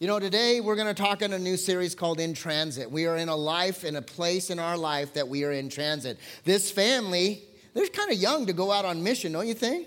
You 0.00 0.08
know, 0.08 0.18
today 0.18 0.60
we're 0.60 0.74
going 0.74 0.92
to 0.92 1.02
talk 1.02 1.22
on 1.22 1.32
a 1.34 1.38
new 1.38 1.56
series 1.56 1.94
called 1.94 2.18
In 2.18 2.34
Transit. 2.34 2.90
We 2.90 3.06
are 3.06 3.16
in 3.16 3.28
a 3.28 3.36
life, 3.36 3.84
in 3.84 3.94
a 3.94 4.02
place 4.02 4.50
in 4.50 4.58
our 4.58 4.76
life 4.76 5.14
that 5.14 5.28
we 5.28 5.44
are 5.44 5.52
in 5.52 5.68
transit. 5.68 6.18
This 6.42 6.68
family, 6.68 7.44
they're 7.74 7.86
kind 7.86 8.10
of 8.10 8.18
young 8.18 8.44
to 8.46 8.52
go 8.52 8.72
out 8.72 8.84
on 8.84 9.04
mission, 9.04 9.30
don't 9.30 9.46
you 9.46 9.54
think? 9.54 9.86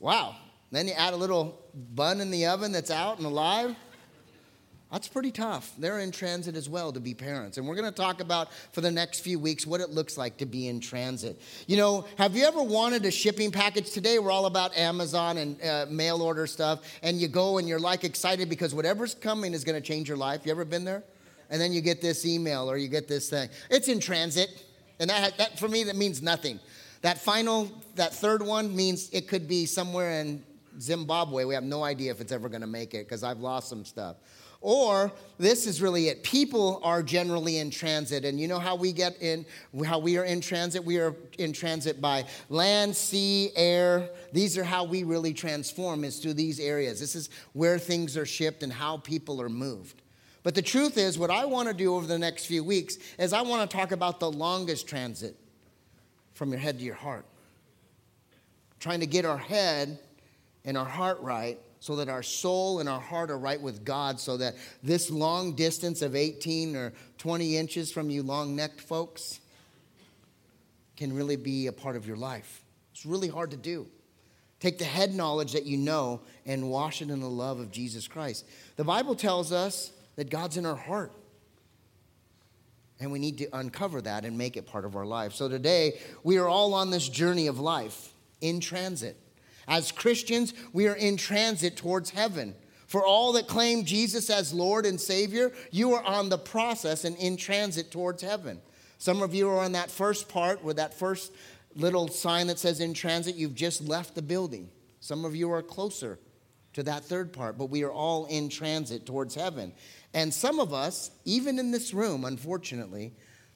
Wow. 0.00 0.34
Then 0.72 0.88
you 0.88 0.94
add 0.94 1.12
a 1.12 1.16
little 1.16 1.62
bun 1.72 2.20
in 2.20 2.32
the 2.32 2.46
oven 2.46 2.72
that's 2.72 2.90
out 2.90 3.18
and 3.18 3.26
alive. 3.26 3.76
That's 4.94 5.08
pretty 5.08 5.32
tough. 5.32 5.72
They're 5.76 5.98
in 5.98 6.12
transit 6.12 6.54
as 6.54 6.68
well 6.68 6.92
to 6.92 7.00
be 7.00 7.14
parents. 7.14 7.58
And 7.58 7.66
we're 7.66 7.74
going 7.74 7.92
to 7.92 8.00
talk 8.00 8.20
about 8.20 8.52
for 8.70 8.80
the 8.80 8.92
next 8.92 9.22
few 9.22 9.40
weeks 9.40 9.66
what 9.66 9.80
it 9.80 9.90
looks 9.90 10.16
like 10.16 10.36
to 10.36 10.46
be 10.46 10.68
in 10.68 10.78
transit. 10.78 11.42
You 11.66 11.76
know, 11.76 12.04
have 12.16 12.36
you 12.36 12.44
ever 12.44 12.62
wanted 12.62 13.04
a 13.04 13.10
shipping 13.10 13.50
package? 13.50 13.90
Today 13.90 14.20
we're 14.20 14.30
all 14.30 14.46
about 14.46 14.76
Amazon 14.76 15.38
and 15.38 15.60
uh, 15.64 15.86
mail 15.90 16.22
order 16.22 16.46
stuff. 16.46 16.84
And 17.02 17.20
you 17.20 17.26
go 17.26 17.58
and 17.58 17.68
you're 17.68 17.80
like 17.80 18.04
excited 18.04 18.48
because 18.48 18.72
whatever's 18.72 19.16
coming 19.16 19.52
is 19.52 19.64
going 19.64 19.74
to 19.74 19.84
change 19.84 20.06
your 20.08 20.16
life. 20.16 20.42
You 20.46 20.52
ever 20.52 20.64
been 20.64 20.84
there? 20.84 21.02
And 21.50 21.60
then 21.60 21.72
you 21.72 21.80
get 21.80 22.00
this 22.00 22.24
email 22.24 22.70
or 22.70 22.76
you 22.76 22.86
get 22.86 23.08
this 23.08 23.28
thing. 23.28 23.48
It's 23.70 23.88
in 23.88 23.98
transit. 23.98 24.64
And 25.00 25.10
that, 25.10 25.36
that 25.38 25.58
for 25.58 25.66
me, 25.66 25.82
that 25.82 25.96
means 25.96 26.22
nothing. 26.22 26.60
That 27.02 27.18
final, 27.18 27.68
that 27.96 28.14
third 28.14 28.42
one 28.42 28.76
means 28.76 29.10
it 29.10 29.26
could 29.26 29.48
be 29.48 29.66
somewhere 29.66 30.20
in 30.20 30.44
Zimbabwe. 30.80 31.44
We 31.46 31.54
have 31.54 31.64
no 31.64 31.82
idea 31.82 32.12
if 32.12 32.20
it's 32.20 32.30
ever 32.30 32.48
going 32.48 32.60
to 32.60 32.68
make 32.68 32.94
it 32.94 33.08
because 33.08 33.24
I've 33.24 33.40
lost 33.40 33.68
some 33.68 33.84
stuff. 33.84 34.18
Or 34.64 35.12
this 35.36 35.66
is 35.66 35.82
really 35.82 36.08
it. 36.08 36.22
People 36.22 36.80
are 36.82 37.02
generally 37.02 37.58
in 37.58 37.68
transit. 37.68 38.24
And 38.24 38.40
you 38.40 38.48
know 38.48 38.58
how 38.58 38.76
we 38.76 38.92
get 38.92 39.20
in, 39.20 39.44
how 39.84 39.98
we 39.98 40.16
are 40.16 40.24
in 40.24 40.40
transit? 40.40 40.82
We 40.82 40.98
are 40.98 41.14
in 41.36 41.52
transit 41.52 42.00
by 42.00 42.24
land, 42.48 42.96
sea, 42.96 43.50
air. 43.56 44.08
These 44.32 44.56
are 44.56 44.64
how 44.64 44.84
we 44.84 45.04
really 45.04 45.34
transform, 45.34 46.02
is 46.02 46.18
through 46.18 46.32
these 46.32 46.58
areas. 46.58 46.98
This 46.98 47.14
is 47.14 47.28
where 47.52 47.78
things 47.78 48.16
are 48.16 48.24
shipped 48.24 48.62
and 48.62 48.72
how 48.72 48.96
people 48.96 49.38
are 49.42 49.50
moved. 49.50 50.00
But 50.42 50.54
the 50.54 50.62
truth 50.62 50.96
is, 50.96 51.18
what 51.18 51.30
I 51.30 51.44
want 51.44 51.68
to 51.68 51.74
do 51.74 51.94
over 51.94 52.06
the 52.06 52.18
next 52.18 52.46
few 52.46 52.64
weeks 52.64 52.96
is 53.18 53.34
I 53.34 53.42
want 53.42 53.70
to 53.70 53.76
talk 53.76 53.92
about 53.92 54.18
the 54.18 54.30
longest 54.30 54.88
transit 54.88 55.36
from 56.32 56.48
your 56.50 56.58
head 56.58 56.78
to 56.78 56.84
your 56.86 56.94
heart. 56.94 57.26
Trying 58.80 59.00
to 59.00 59.06
get 59.06 59.26
our 59.26 59.36
head 59.36 59.98
and 60.64 60.78
our 60.78 60.86
heart 60.86 61.20
right 61.20 61.58
so 61.84 61.96
that 61.96 62.08
our 62.08 62.22
soul 62.22 62.80
and 62.80 62.88
our 62.88 62.98
heart 62.98 63.30
are 63.30 63.36
right 63.36 63.60
with 63.60 63.84
God, 63.84 64.18
so 64.18 64.38
that 64.38 64.54
this 64.82 65.10
long 65.10 65.54
distance 65.54 66.00
of 66.00 66.16
18 66.16 66.74
or 66.76 66.94
20 67.18 67.58
inches 67.58 67.92
from 67.92 68.08
you 68.08 68.22
long 68.22 68.56
necked 68.56 68.80
folks 68.80 69.38
can 70.96 71.14
really 71.14 71.36
be 71.36 71.66
a 71.66 71.72
part 71.72 71.94
of 71.94 72.06
your 72.06 72.16
life. 72.16 72.64
It's 72.94 73.04
really 73.04 73.28
hard 73.28 73.50
to 73.50 73.58
do. 73.58 73.86
Take 74.60 74.78
the 74.78 74.86
head 74.86 75.14
knowledge 75.14 75.52
that 75.52 75.66
you 75.66 75.76
know 75.76 76.22
and 76.46 76.70
wash 76.70 77.02
it 77.02 77.10
in 77.10 77.20
the 77.20 77.28
love 77.28 77.60
of 77.60 77.70
Jesus 77.70 78.08
Christ. 78.08 78.46
The 78.76 78.84
Bible 78.84 79.14
tells 79.14 79.52
us 79.52 79.92
that 80.16 80.30
God's 80.30 80.56
in 80.56 80.64
our 80.64 80.76
heart. 80.76 81.12
And 82.98 83.12
we 83.12 83.18
need 83.18 83.36
to 83.36 83.48
uncover 83.52 84.00
that 84.00 84.24
and 84.24 84.38
make 84.38 84.56
it 84.56 84.64
part 84.64 84.86
of 84.86 84.96
our 84.96 85.04
life. 85.04 85.34
So 85.34 85.50
today, 85.50 86.00
we 86.22 86.38
are 86.38 86.48
all 86.48 86.72
on 86.72 86.90
this 86.90 87.10
journey 87.10 87.46
of 87.46 87.60
life 87.60 88.14
in 88.40 88.60
transit. 88.60 89.18
As 89.66 89.92
Christians, 89.92 90.54
we 90.72 90.88
are 90.88 90.94
in 90.94 91.16
transit 91.16 91.76
towards 91.76 92.10
heaven. 92.10 92.54
For 92.86 93.04
all 93.04 93.32
that 93.32 93.48
claim 93.48 93.84
Jesus 93.84 94.30
as 94.30 94.52
Lord 94.52 94.86
and 94.86 95.00
Savior, 95.00 95.52
you 95.70 95.94
are 95.94 96.04
on 96.04 96.28
the 96.28 96.38
process 96.38 97.04
and 97.04 97.16
in 97.16 97.36
transit 97.36 97.90
towards 97.90 98.22
heaven. 98.22 98.60
Some 98.98 99.22
of 99.22 99.34
you 99.34 99.48
are 99.50 99.64
on 99.64 99.72
that 99.72 99.90
first 99.90 100.28
part 100.28 100.62
where 100.62 100.74
that 100.74 100.94
first 100.94 101.32
little 101.74 102.08
sign 102.08 102.46
that 102.46 102.58
says 102.58 102.80
in 102.80 102.94
transit, 102.94 103.34
you've 103.34 103.54
just 103.54 103.80
left 103.80 104.14
the 104.14 104.22
building. 104.22 104.70
Some 105.00 105.24
of 105.24 105.34
you 105.34 105.50
are 105.50 105.62
closer 105.62 106.18
to 106.74 106.82
that 106.84 107.04
third 107.04 107.32
part, 107.32 107.58
but 107.58 107.70
we 107.70 107.84
are 107.84 107.92
all 107.92 108.26
in 108.26 108.48
transit 108.48 109.06
towards 109.06 109.34
heaven. 109.34 109.72
And 110.12 110.32
some 110.32 110.60
of 110.60 110.72
us, 110.72 111.10
even 111.24 111.58
in 111.58 111.70
this 111.70 111.92
room, 111.92 112.24
unfortunately, 112.24 113.12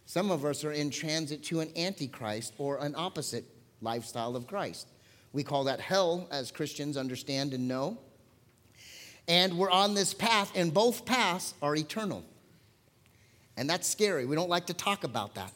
some 0.06 0.30
of 0.30 0.44
us 0.44 0.64
are 0.64 0.72
in 0.72 0.90
transit 0.90 1.42
to 1.44 1.60
an 1.60 1.70
antichrist 1.76 2.54
or 2.58 2.78
an 2.78 2.94
opposite 2.96 3.44
lifestyle 3.80 4.36
of 4.36 4.47
Christ. 4.47 4.88
We 5.33 5.43
call 5.43 5.65
that 5.65 5.81
hell, 5.81 6.27
as 6.31 6.50
Christians 6.50 6.97
understand 6.97 7.55
and 7.55 7.69
know. 7.69 7.99
And 9.27 9.59
we're 9.59 9.71
on 9.71 9.94
this 9.94 10.15
path, 10.15 10.50
and 10.55 10.72
both 10.72 11.05
paths 11.05 11.55
are 11.61 11.77
eternal. 11.77 12.25
And 13.56 13.69
that's 13.69 13.87
scary. 13.87 14.25
We 14.25 14.37
don't 14.37 14.49
like 14.49 14.66
to 14.66 14.75
talk 14.75 15.05
about 15.05 15.34
that 15.34 15.53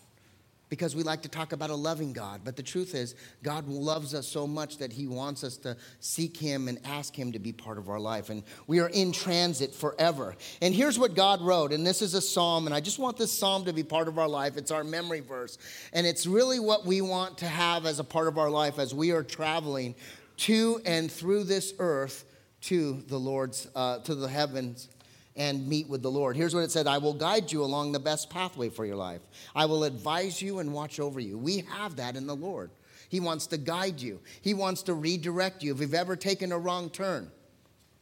because 0.72 0.97
we 0.97 1.03
like 1.03 1.21
to 1.21 1.28
talk 1.28 1.53
about 1.53 1.69
a 1.69 1.75
loving 1.75 2.15
God. 2.15 2.41
But 2.44 2.56
the 2.56 2.62
truth 2.62 2.94
is, 2.94 3.15
God 3.43 3.69
loves 3.69 4.15
us 4.15 4.27
so 4.27 4.47
much 4.47 4.78
that 4.78 4.91
He 4.91 5.06
wants 5.06 5.44
us 5.44 5.59
to 5.59 5.77
seek 6.00 6.34
Him 6.34 6.66
and 6.66 6.81
ask 6.87 7.15
Him 7.15 7.33
to 7.33 7.38
be 7.38 7.53
part 7.53 7.77
of 7.77 7.91
our 7.91 8.00
life. 8.00 8.31
And 8.31 8.43
we 8.66 8.81
are 8.81 8.88
in 8.88 9.12
transit 9.12 9.75
forever. 9.75 10.34
And 10.62 10.75
here's 10.75 10.99
what 10.99 11.15
God 11.15 11.43
wrote, 11.43 11.75
and 11.75 11.87
this 11.87 12.00
is 12.00 12.15
a 12.15 12.22
psalm, 12.22 12.65
and 12.65 12.75
I 12.75 12.81
just 12.81 12.99
want 12.99 13.19
this 13.19 13.31
psalm 13.31 13.66
to 13.66 13.75
be 13.75 13.83
part 13.83 14.09
of 14.09 14.19
our 14.19 14.27
life. 14.27 14.56
It's 14.56 14.71
our 14.71 14.83
memory 14.83 15.21
verse. 15.21 15.59
And 15.93 16.06
it's 16.06 16.27
really 16.27 16.59
what 16.59 16.87
we 16.87 17.03
want 17.03 17.37
to 17.39 17.47
have 17.47 17.84
as 17.84 17.99
a 17.99 18.04
part 18.04 18.27
of 18.27 18.39
our 18.39 18.49
life 18.49 18.78
as 18.78 18.94
we 18.94 19.10
are 19.10 19.22
traveling 19.22 19.94
to 20.39 20.81
and 20.87 21.12
through 21.12 21.44
this 21.44 21.75
earth 21.81 22.25
to 22.62 23.03
the 23.09 23.19
Lord's, 23.21 23.69
uh, 23.75 23.99
to 23.99 24.15
the 24.15 24.28
heavens 24.28 24.89
and 25.37 25.66
meet 25.66 25.88
with 25.88 26.03
the 26.03 26.10
Lord. 26.10 26.37
Here's 26.37 26.54
what 26.54 26.65
it 26.65 26.70
said 26.70 26.87
I 26.87 26.98
will 26.98 27.15
guide 27.15 27.50
you 27.50 27.62
along 27.65 27.93
the 27.93 28.00
best 28.00 28.31
pathway 28.31 28.69
for 28.69 28.84
your 28.84 28.97
life. 28.97 29.20
I 29.54 29.66
will 29.66 29.84
advise 29.84 30.43
you 30.43 30.59
and 30.59 30.72
watch 30.72 31.00
over 31.00 31.20
you. 31.20 31.38
We 31.38 31.59
have 31.70 31.97
that 31.97 32.16
in 32.16 32.26
the 32.26 32.37
Lord. 32.37 32.70
He 33.09 33.20
wants 33.20 33.47
to 33.48 33.59
guide 33.59 34.00
you, 34.00 34.21
He 34.41 34.54
wants 34.54 34.82
to 34.84 34.94
redirect 34.94 35.62
you. 35.62 35.72
If 35.75 35.81
you've 35.81 35.94
ever 35.94 36.16
taken 36.16 36.53
a 36.53 36.59
wrong 36.59 36.91
turn, 36.91 37.31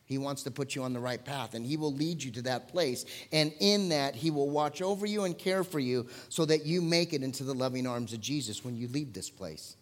He 0.04 0.18
wants 0.18 0.44
to 0.44 0.50
put 0.50 0.74
you 0.74 0.82
on 0.82 0.92
the 0.92 1.00
right 1.00 1.24
path 1.24 1.54
and 1.54 1.66
He 1.66 1.76
will 1.76 1.92
lead 1.92 2.22
you 2.22 2.30
to 2.32 2.42
that 2.42 2.68
place. 2.68 3.04
And 3.32 3.52
in 3.60 3.88
that, 3.90 4.14
He 4.14 4.30
will 4.30 4.50
watch 4.50 4.82
over 4.82 5.06
you 5.06 5.24
and 5.24 5.36
care 5.36 5.64
for 5.64 5.80
you 5.80 6.06
so 6.28 6.44
that 6.44 6.64
you 6.64 6.80
make 6.80 7.12
it 7.12 7.22
into 7.22 7.44
the 7.44 7.54
loving 7.54 7.86
arms 7.86 8.12
of 8.12 8.20
Jesus 8.20 8.64
when 8.64 8.76
you 8.76 8.88
leave 8.88 9.12
this 9.12 9.30
place 9.30 9.76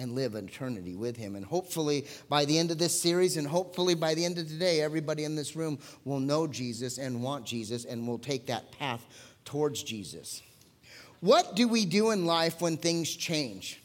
and 0.00 0.14
live 0.14 0.34
eternity 0.34 0.96
with 0.96 1.16
him. 1.16 1.36
And 1.36 1.44
hopefully, 1.44 2.06
by 2.28 2.44
the 2.44 2.58
end 2.58 2.70
of 2.70 2.78
this 2.78 3.00
series, 3.00 3.36
and 3.36 3.46
hopefully 3.46 3.94
by 3.94 4.14
the 4.14 4.24
end 4.24 4.38
of 4.38 4.48
today, 4.48 4.80
everybody 4.80 5.24
in 5.24 5.36
this 5.36 5.54
room 5.54 5.78
will 6.04 6.20
know 6.20 6.46
Jesus 6.46 6.98
and 6.98 7.22
want 7.22 7.44
Jesus 7.44 7.84
and 7.84 8.08
will 8.08 8.18
take 8.18 8.46
that 8.46 8.72
path 8.72 9.04
towards 9.44 9.82
Jesus. 9.82 10.42
What 11.20 11.54
do 11.54 11.68
we 11.68 11.84
do 11.84 12.10
in 12.10 12.24
life 12.24 12.60
when 12.60 12.76
things 12.76 13.14
change? 13.14 13.80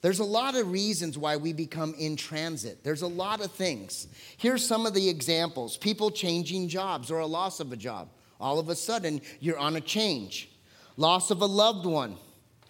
There's 0.00 0.20
a 0.20 0.24
lot 0.24 0.56
of 0.56 0.70
reasons 0.70 1.18
why 1.18 1.36
we 1.36 1.52
become 1.52 1.94
in 1.98 2.16
transit. 2.16 2.84
There's 2.84 3.02
a 3.02 3.08
lot 3.08 3.40
of 3.40 3.50
things. 3.50 4.06
Here's 4.36 4.64
some 4.64 4.86
of 4.86 4.94
the 4.94 5.08
examples 5.08 5.76
people 5.76 6.10
changing 6.10 6.68
jobs 6.68 7.10
or 7.10 7.18
a 7.20 7.26
loss 7.26 7.60
of 7.60 7.72
a 7.72 7.76
job. 7.76 8.08
All 8.40 8.58
of 8.58 8.68
a 8.68 8.76
sudden, 8.76 9.20
you're 9.40 9.58
on 9.58 9.76
a 9.76 9.80
change. 9.80 10.50
Loss 10.96 11.30
of 11.30 11.42
a 11.42 11.46
loved 11.46 11.86
one 11.86 12.16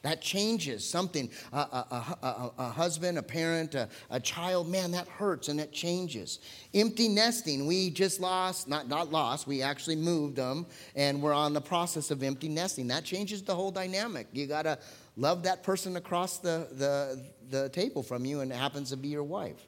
that 0.02 0.20
changes 0.20 0.88
something. 0.88 1.30
A, 1.52 1.56
a, 1.56 2.16
a, 2.22 2.52
a 2.58 2.68
husband, 2.70 3.18
a 3.18 3.22
parent, 3.22 3.74
a, 3.74 4.20
child, 4.20 4.68
man, 4.68 4.90
that 4.92 5.08
hurts 5.08 5.48
and 5.48 5.60
it 5.60 5.72
changes. 5.72 6.38
Empty 6.74 7.08
nesting, 7.08 7.66
we 7.66 7.90
just 7.90 8.20
lost, 8.20 8.68
not, 8.68 8.88
not 8.88 9.10
lost, 9.10 9.46
we 9.46 9.62
actually 9.62 9.96
moved 9.96 10.36
them 10.36 10.66
and 10.94 11.20
we're 11.22 11.32
on 11.32 11.52
the 11.52 11.60
process 11.60 12.10
of 12.10 12.22
empty 12.22 12.48
nesting. 12.48 12.88
That 12.88 13.04
changes 13.04 13.42
the 13.42 13.54
whole 13.54 13.70
dynamic. 13.70 14.26
You 14.32 14.46
got 14.46 14.62
to 14.62 14.78
love 15.16 15.42
that 15.44 15.62
person 15.62 15.96
across 15.96 16.38
the, 16.38 16.68
the, 16.72 17.24
the 17.50 17.68
table 17.70 18.02
from 18.02 18.24
you 18.24 18.40
and 18.40 18.52
it 18.52 18.56
happens 18.56 18.90
to 18.90 18.96
be 18.96 19.08
your 19.08 19.24
wife. 19.24 19.66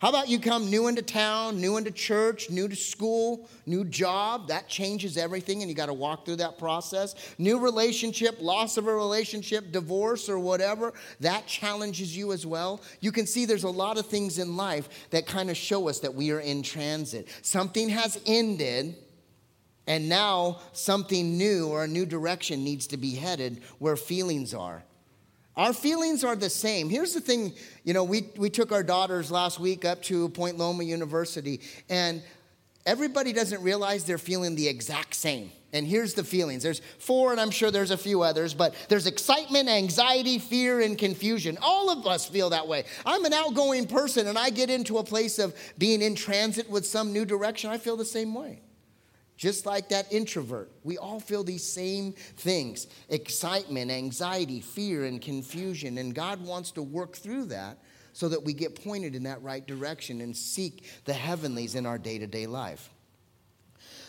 How 0.00 0.08
about 0.10 0.28
you 0.28 0.38
come 0.38 0.70
new 0.70 0.88
into 0.88 1.02
town, 1.02 1.60
new 1.60 1.76
into 1.76 1.90
church, 1.90 2.50
new 2.50 2.68
to 2.68 2.76
school, 2.76 3.48
new 3.64 3.84
job? 3.84 4.48
That 4.48 4.68
changes 4.68 5.16
everything, 5.16 5.62
and 5.62 5.70
you 5.70 5.74
got 5.74 5.86
to 5.86 5.94
walk 5.94 6.24
through 6.24 6.36
that 6.36 6.58
process. 6.58 7.14
New 7.38 7.58
relationship, 7.58 8.36
loss 8.40 8.76
of 8.76 8.86
a 8.86 8.94
relationship, 8.94 9.72
divorce, 9.72 10.28
or 10.28 10.38
whatever, 10.38 10.92
that 11.20 11.46
challenges 11.46 12.16
you 12.16 12.32
as 12.32 12.44
well. 12.44 12.82
You 13.00 13.12
can 13.12 13.26
see 13.26 13.44
there's 13.44 13.64
a 13.64 13.70
lot 13.70 13.96
of 13.96 14.06
things 14.06 14.38
in 14.38 14.56
life 14.56 14.88
that 15.10 15.26
kind 15.26 15.48
of 15.48 15.56
show 15.56 15.88
us 15.88 16.00
that 16.00 16.14
we 16.14 16.32
are 16.32 16.40
in 16.40 16.62
transit. 16.62 17.28
Something 17.42 17.88
has 17.88 18.20
ended. 18.26 18.96
And 19.86 20.08
now 20.08 20.60
something 20.72 21.36
new 21.36 21.68
or 21.68 21.84
a 21.84 21.86
new 21.86 22.06
direction 22.06 22.64
needs 22.64 22.86
to 22.86 22.96
be 22.96 23.14
headed 23.14 23.62
where 23.78 23.96
feelings 23.96 24.54
are. 24.54 24.82
Our 25.56 25.72
feelings 25.72 26.24
are 26.24 26.34
the 26.34 26.50
same. 26.50 26.88
Here's 26.88 27.14
the 27.14 27.20
thing 27.20 27.52
you 27.84 27.94
know, 27.94 28.02
we, 28.02 28.28
we 28.36 28.50
took 28.50 28.72
our 28.72 28.82
daughters 28.82 29.30
last 29.30 29.60
week 29.60 29.84
up 29.84 30.02
to 30.04 30.28
Point 30.30 30.58
Loma 30.58 30.82
University, 30.82 31.60
and 31.88 32.22
everybody 32.84 33.32
doesn't 33.32 33.62
realize 33.62 34.04
they're 34.04 34.18
feeling 34.18 34.56
the 34.56 34.66
exact 34.66 35.14
same. 35.14 35.52
And 35.72 35.86
here's 35.86 36.14
the 36.14 36.24
feelings 36.24 36.62
there's 36.62 36.80
four, 36.98 37.32
and 37.32 37.40
I'm 37.40 37.50
sure 37.50 37.70
there's 37.70 37.92
a 37.92 37.96
few 37.96 38.22
others, 38.22 38.54
but 38.54 38.74
there's 38.88 39.06
excitement, 39.06 39.68
anxiety, 39.68 40.38
fear, 40.38 40.80
and 40.80 40.98
confusion. 40.98 41.56
All 41.62 41.90
of 41.90 42.06
us 42.06 42.26
feel 42.28 42.50
that 42.50 42.66
way. 42.66 42.84
I'm 43.06 43.24
an 43.24 43.32
outgoing 43.32 43.86
person, 43.86 44.26
and 44.26 44.38
I 44.38 44.50
get 44.50 44.70
into 44.70 44.98
a 44.98 45.04
place 45.04 45.38
of 45.38 45.54
being 45.78 46.02
in 46.02 46.16
transit 46.16 46.68
with 46.68 46.86
some 46.86 47.12
new 47.12 47.24
direction. 47.24 47.70
I 47.70 47.78
feel 47.78 47.96
the 47.96 48.04
same 48.04 48.34
way. 48.34 48.60
Just 49.36 49.66
like 49.66 49.88
that 49.88 50.12
introvert, 50.12 50.70
we 50.84 50.96
all 50.96 51.18
feel 51.18 51.42
these 51.42 51.64
same 51.64 52.12
things 52.12 52.86
excitement, 53.08 53.90
anxiety, 53.90 54.60
fear, 54.60 55.04
and 55.04 55.20
confusion. 55.20 55.98
And 55.98 56.14
God 56.14 56.44
wants 56.44 56.70
to 56.72 56.82
work 56.82 57.16
through 57.16 57.46
that 57.46 57.78
so 58.12 58.28
that 58.28 58.44
we 58.44 58.52
get 58.52 58.82
pointed 58.84 59.16
in 59.16 59.24
that 59.24 59.42
right 59.42 59.66
direction 59.66 60.20
and 60.20 60.36
seek 60.36 60.84
the 61.04 61.12
heavenlies 61.12 61.74
in 61.74 61.84
our 61.84 61.98
day 61.98 62.18
to 62.18 62.26
day 62.28 62.46
life. 62.46 62.90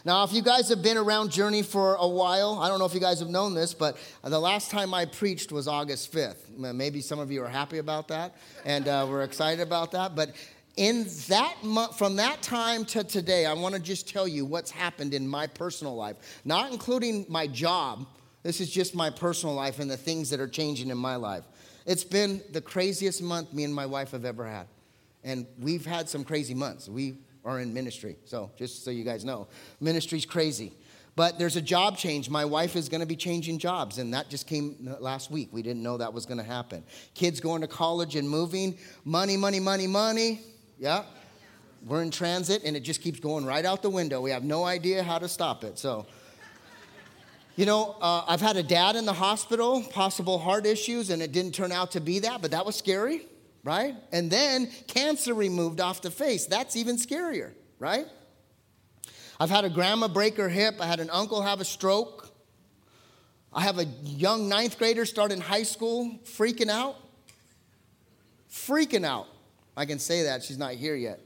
Now, 0.05 0.23
if 0.23 0.33
you 0.33 0.43
guys 0.43 0.69
have 0.69 0.83
been 0.83 0.97
around 0.97 1.31
Journey 1.31 1.63
for 1.63 1.95
a 1.95 2.07
while, 2.07 2.59
I 2.61 2.67
don't 2.67 2.77
know 2.77 2.85
if 2.85 2.93
you 2.93 2.99
guys 2.99 3.19
have 3.21 3.29
known 3.29 3.55
this, 3.55 3.73
but 3.73 3.97
the 4.23 4.39
last 4.39 4.69
time 4.69 4.93
I 4.93 5.05
preached 5.05 5.51
was 5.51 5.67
August 5.67 6.13
5th. 6.13 6.55
Maybe 6.55 7.01
some 7.01 7.17
of 7.17 7.31
you 7.31 7.43
are 7.43 7.49
happy 7.49 7.79
about 7.79 8.09
that, 8.09 8.35
and 8.65 8.87
uh, 8.87 9.07
we're 9.09 9.23
excited 9.23 9.61
about 9.61 9.93
that. 9.93 10.15
But 10.15 10.35
in 10.77 11.07
that 11.27 11.63
month, 11.63 11.97
from 11.97 12.17
that 12.17 12.41
time 12.41 12.83
to 12.85 13.03
today, 13.03 13.45
I 13.45 13.53
want 13.53 13.75
to 13.75 13.81
just 13.81 14.09
tell 14.09 14.27
you 14.27 14.45
what's 14.45 14.71
happened 14.71 15.13
in 15.13 15.27
my 15.27 15.47
personal 15.47 15.95
life, 15.95 16.17
not 16.43 16.71
including 16.71 17.25
my 17.29 17.47
job. 17.47 18.07
This 18.43 18.59
is 18.59 18.69
just 18.69 18.93
my 18.93 19.09
personal 19.09 19.55
life 19.55 19.79
and 19.79 19.89
the 19.89 19.97
things 19.97 20.29
that 20.31 20.39
are 20.39 20.47
changing 20.47 20.89
in 20.89 20.97
my 20.97 21.15
life. 21.15 21.45
It's 21.85 22.03
been 22.03 22.41
the 22.51 22.61
craziest 22.61 23.21
month 23.21 23.53
me 23.53 23.63
and 23.63 23.73
my 23.73 23.85
wife 23.85 24.11
have 24.11 24.25
ever 24.25 24.45
had. 24.45 24.67
And 25.23 25.47
we've 25.59 25.85
had 25.85 26.09
some 26.09 26.23
crazy 26.23 26.53
months. 26.53 26.89
We 26.89 27.19
are 27.45 27.59
in 27.59 27.73
ministry. 27.73 28.17
So, 28.25 28.51
just 28.57 28.83
so 28.83 28.91
you 28.91 29.03
guys 29.03 29.23
know, 29.23 29.47
ministry's 29.79 30.25
crazy. 30.25 30.73
But 31.15 31.39
there's 31.39 31.55
a 31.55 31.61
job 31.61 31.97
change. 31.97 32.29
My 32.29 32.43
wife 32.43 32.75
is 32.75 32.89
going 32.89 32.99
to 32.99 33.07
be 33.07 33.15
changing 33.15 33.57
jobs, 33.59 33.99
and 33.99 34.13
that 34.13 34.29
just 34.29 34.47
came 34.47 34.75
last 34.99 35.31
week. 35.31 35.47
We 35.53 35.61
didn't 35.61 35.81
know 35.81 35.97
that 35.97 36.11
was 36.11 36.25
going 36.25 36.39
to 36.39 36.43
happen. 36.43 36.83
Kids 37.13 37.39
going 37.39 37.61
to 37.61 37.67
college 37.67 38.17
and 38.17 38.29
moving. 38.29 38.77
Money, 39.05 39.37
money, 39.37 39.61
money, 39.61 39.87
money. 39.87 40.41
Yeah. 40.79 41.03
We're 41.85 42.01
in 42.01 42.11
transit, 42.11 42.63
and 42.63 42.75
it 42.75 42.81
just 42.81 43.01
keeps 43.01 43.19
going 43.19 43.45
right 43.45 43.63
out 43.63 43.81
the 43.81 43.89
window. 43.89 44.21
We 44.21 44.31
have 44.31 44.43
no 44.43 44.63
idea 44.63 45.03
how 45.03 45.19
to 45.19 45.27
stop 45.27 45.63
it. 45.63 45.77
So, 45.77 46.07
you 47.55 47.65
know, 47.65 47.95
uh, 48.01 48.25
I've 48.27 48.41
had 48.41 48.57
a 48.57 48.63
dad 48.63 48.95
in 48.95 49.05
the 49.05 49.13
hospital, 49.13 49.83
possible 49.83 50.39
heart 50.39 50.65
issues, 50.65 51.09
and 51.09 51.21
it 51.21 51.31
didn't 51.31 51.53
turn 51.53 51.71
out 51.71 51.91
to 51.91 52.01
be 52.01 52.19
that, 52.19 52.41
but 52.41 52.51
that 52.51 52.65
was 52.65 52.75
scary 52.75 53.27
right? 53.65 53.95
And 54.13 54.31
then 54.31 54.67
cancer 54.87 55.33
removed 55.33 55.81
off 55.81 56.01
the 56.01 56.11
face. 56.11 56.45
That's 56.45 56.77
even 56.77 56.95
scarier, 56.95 57.51
right? 57.79 58.05
I've 59.39 59.49
had 59.49 59.65
a 59.65 59.69
grandma 59.69 60.07
break 60.07 60.37
her 60.37 60.47
hip. 60.47 60.75
I 60.79 60.85
had 60.85 61.01
an 61.01 61.09
uncle 61.09 61.41
have 61.41 61.59
a 61.59 61.65
stroke. 61.65 62.29
I 63.51 63.63
have 63.63 63.79
a 63.79 63.85
young 64.03 64.47
ninth 64.47 64.77
grader 64.77 65.05
start 65.05 65.31
in 65.31 65.41
high 65.41 65.63
school 65.63 66.19
freaking 66.23 66.69
out. 66.69 66.95
Freaking 68.49 69.03
out. 69.03 69.27
I 69.77 69.85
can 69.85 69.99
say 69.99 70.23
that. 70.23 70.43
She's 70.43 70.57
not 70.57 70.73
here 70.73 70.95
yet. 70.95 71.19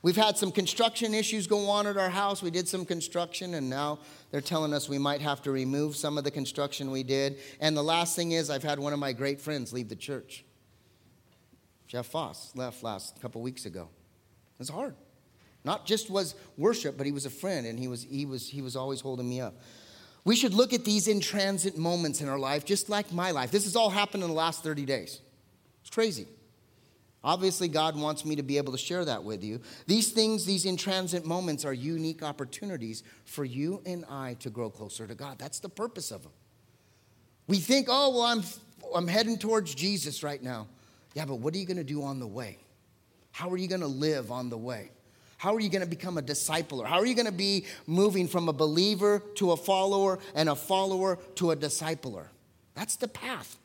We've 0.00 0.16
had 0.16 0.38
some 0.38 0.52
construction 0.52 1.12
issues 1.12 1.48
go 1.48 1.68
on 1.68 1.88
at 1.88 1.96
our 1.96 2.08
house. 2.08 2.40
We 2.40 2.50
did 2.50 2.68
some 2.68 2.84
construction, 2.84 3.54
and 3.54 3.68
now 3.68 3.98
they're 4.30 4.40
telling 4.40 4.72
us 4.72 4.88
we 4.88 4.98
might 4.98 5.20
have 5.20 5.42
to 5.42 5.50
remove 5.50 5.96
some 5.96 6.16
of 6.16 6.22
the 6.22 6.30
construction 6.30 6.92
we 6.92 7.02
did. 7.02 7.38
And 7.60 7.76
the 7.76 7.82
last 7.82 8.14
thing 8.14 8.32
is, 8.32 8.48
I've 8.48 8.62
had 8.62 8.78
one 8.78 8.92
of 8.92 9.00
my 9.00 9.12
great 9.12 9.40
friends 9.40 9.72
leave 9.72 9.88
the 9.88 9.96
church. 9.96 10.44
Jeff 11.88 12.06
Foss 12.06 12.54
left 12.54 12.84
last 12.84 13.20
couple 13.20 13.42
weeks 13.42 13.66
ago. 13.66 13.88
It's 14.60 14.68
hard. 14.68 14.94
Not 15.64 15.84
just 15.84 16.10
was 16.10 16.34
worship, 16.56 16.96
but 16.96 17.06
he 17.06 17.12
was 17.12 17.26
a 17.26 17.30
friend 17.30 17.66
and 17.66 17.78
he 17.78 17.88
was, 17.88 18.04
he 18.04 18.24
was, 18.24 18.48
he 18.48 18.62
was 18.62 18.76
always 18.76 19.00
holding 19.00 19.28
me 19.28 19.40
up. 19.40 19.54
We 20.24 20.36
should 20.36 20.54
look 20.54 20.72
at 20.72 20.84
these 20.84 21.08
in 21.08 21.20
transit 21.20 21.76
moments 21.76 22.20
in 22.20 22.28
our 22.28 22.38
life, 22.38 22.64
just 22.64 22.88
like 22.88 23.12
my 23.12 23.30
life. 23.30 23.50
This 23.50 23.64
has 23.64 23.74
all 23.74 23.90
happened 23.90 24.22
in 24.22 24.28
the 24.28 24.36
last 24.36 24.62
30 24.62 24.84
days. 24.84 25.20
It's 25.80 25.90
crazy. 25.90 26.26
Obviously, 27.24 27.66
God 27.66 27.96
wants 27.96 28.24
me 28.24 28.36
to 28.36 28.42
be 28.42 28.58
able 28.58 28.72
to 28.72 28.78
share 28.78 29.04
that 29.04 29.24
with 29.24 29.42
you. 29.42 29.60
These 29.86 30.12
things, 30.12 30.44
these 30.44 30.64
in 30.64 30.76
transit 30.76 31.26
moments, 31.26 31.64
are 31.64 31.72
unique 31.72 32.22
opportunities 32.22 33.02
for 33.24 33.44
you 33.44 33.82
and 33.84 34.04
I 34.08 34.34
to 34.40 34.50
grow 34.50 34.70
closer 34.70 35.06
to 35.06 35.14
God. 35.14 35.38
That's 35.38 35.58
the 35.58 35.68
purpose 35.68 36.10
of 36.10 36.22
them. 36.22 36.32
We 37.48 37.58
think, 37.58 37.88
oh, 37.90 38.10
well, 38.10 38.22
I'm, 38.22 38.42
I'm 38.94 39.08
heading 39.08 39.36
towards 39.36 39.74
Jesus 39.74 40.22
right 40.22 40.42
now. 40.42 40.68
Yeah, 41.14 41.24
but 41.24 41.36
what 41.36 41.54
are 41.54 41.58
you 41.58 41.66
going 41.66 41.78
to 41.78 41.84
do 41.84 42.04
on 42.04 42.20
the 42.20 42.26
way? 42.26 42.58
How 43.32 43.50
are 43.50 43.56
you 43.56 43.68
going 43.68 43.80
to 43.80 43.86
live 43.86 44.30
on 44.30 44.48
the 44.50 44.58
way? 44.58 44.90
How 45.38 45.54
are 45.54 45.60
you 45.60 45.70
going 45.70 45.82
to 45.82 45.88
become 45.88 46.18
a 46.18 46.22
discipler? 46.22 46.84
How 46.84 46.98
are 46.98 47.06
you 47.06 47.14
going 47.14 47.26
to 47.26 47.32
be 47.32 47.66
moving 47.86 48.28
from 48.28 48.48
a 48.48 48.52
believer 48.52 49.22
to 49.36 49.52
a 49.52 49.56
follower 49.56 50.18
and 50.34 50.48
a 50.48 50.54
follower 50.54 51.18
to 51.36 51.52
a 51.52 51.56
discipler? 51.56 52.26
That's 52.74 52.96
the 52.96 53.08
path. 53.08 53.56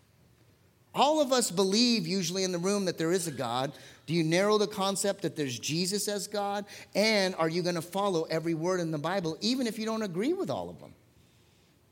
All 0.96 1.22
of 1.22 1.32
us 1.32 1.50
believe, 1.50 2.06
usually 2.06 2.44
in 2.44 2.52
the 2.52 2.58
room, 2.58 2.86
that 2.86 2.98
there 2.98 3.12
is 3.12 3.28
a 3.28 3.32
God. 3.32 3.72
Do 4.06 4.14
you 4.14 4.24
narrow 4.24 4.58
the 4.58 4.68
concept 4.68 5.24
that 5.24 5.36
there's 5.36 5.58
Jesus 5.58 6.08
as 6.08 6.28
God? 6.28 6.66
And 6.94 7.36
are 7.36 7.50
you 7.50 7.64
going 7.64 7.76
to 7.76 7.82
follow 7.82 8.24
every 8.24 8.54
word 8.54 8.80
in 8.80 8.92
the 8.92 8.98
Bible, 8.98 9.38
even 9.42 9.66
if 9.66 9.80
you 9.80 9.86
don't 9.86 10.04
agree 10.04 10.34
with 10.34 10.50
all 10.50 10.70
of 10.70 10.80
them? 10.80 10.94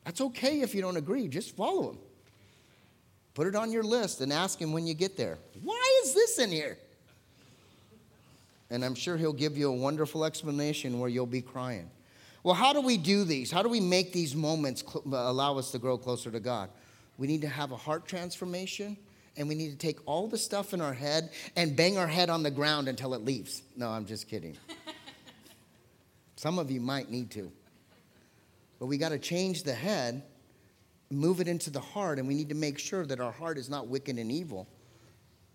That's 0.06 0.22
okay 0.22 0.62
if 0.62 0.76
you 0.76 0.82
don't 0.82 0.98
agree, 0.98 1.28
just 1.28 1.56
follow 1.56 1.88
them. 1.88 2.00
Put 3.34 3.48
it 3.48 3.56
on 3.56 3.72
your 3.72 3.84
list 3.84 4.22
and 4.22 4.34
ask 4.34 4.60
him 4.60 4.74
when 4.74 4.86
you 4.86 4.94
get 4.94 5.16
there, 5.16 5.38
why 5.64 6.02
is 6.04 6.14
this 6.14 6.38
in 6.40 6.52
here? 6.52 6.78
And 8.70 8.84
I'm 8.84 8.96
sure 8.96 9.18
he'll 9.18 9.34
give 9.34 9.58
you 9.58 9.70
a 9.70 9.76
wonderful 9.76 10.26
explanation 10.26 11.00
where 11.00 11.10
you'll 11.10 11.26
be 11.26 11.42
crying. 11.42 11.90
Well, 12.44 12.56
how 12.56 12.74
do 12.74 12.82
we 12.82 12.98
do 12.98 13.24
these? 13.24 13.52
How 13.52 13.62
do 13.62 13.70
we 13.70 13.80
make 13.80 14.14
these 14.14 14.36
moments 14.36 14.82
cl- 14.82 15.04
uh, 15.14 15.32
allow 15.32 15.58
us 15.58 15.72
to 15.72 15.80
grow 15.80 15.98
closer 15.98 16.32
to 16.32 16.40
God? 16.40 16.70
We 17.22 17.28
need 17.28 17.42
to 17.42 17.48
have 17.48 17.72
a 17.72 17.78
heart 17.78 18.08
transformation 18.08 18.98
and 19.38 19.48
we 19.48 19.54
need 19.54 19.70
to 19.70 19.78
take 19.78 20.00
all 20.08 20.28
the 20.28 20.40
stuff 20.40 20.74
in 20.74 20.82
our 20.82 20.92
head 20.92 21.30
and 21.56 21.76
bang 21.76 22.00
our 22.00 22.08
head 22.08 22.32
on 22.32 22.42
the 22.42 22.50
ground 22.50 22.88
until 22.88 23.14
it 23.14 23.24
leaves. 23.24 23.62
No, 23.78 23.90
I'm 23.90 24.08
just 24.08 24.28
kidding. 24.28 24.58
Some 26.36 26.58
of 26.58 26.72
you 26.72 26.82
might 26.82 27.12
need 27.12 27.30
to. 27.32 27.52
But 28.80 28.88
we 28.88 28.98
got 28.98 29.10
to 29.10 29.20
change 29.20 29.62
the 29.62 29.76
head 29.76 30.24
move 31.12 31.42
it 31.42 31.48
into 31.48 31.70
the 31.70 31.80
heart, 31.80 32.18
and 32.18 32.28
we 32.28 32.34
need 32.34 32.50
to 32.50 32.56
make 32.56 32.80
sure 32.80 33.06
that 33.06 33.20
our 33.20 33.32
heart 33.32 33.58
is 33.58 33.70
not 33.70 33.88
wicked 33.88 34.18
and 34.18 34.32
evil, 34.32 34.68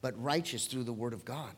but 0.03 0.21
righteous 0.23 0.67
through 0.67 0.85
the 0.85 0.93
Word 0.93 1.13
of 1.13 1.25
God. 1.25 1.51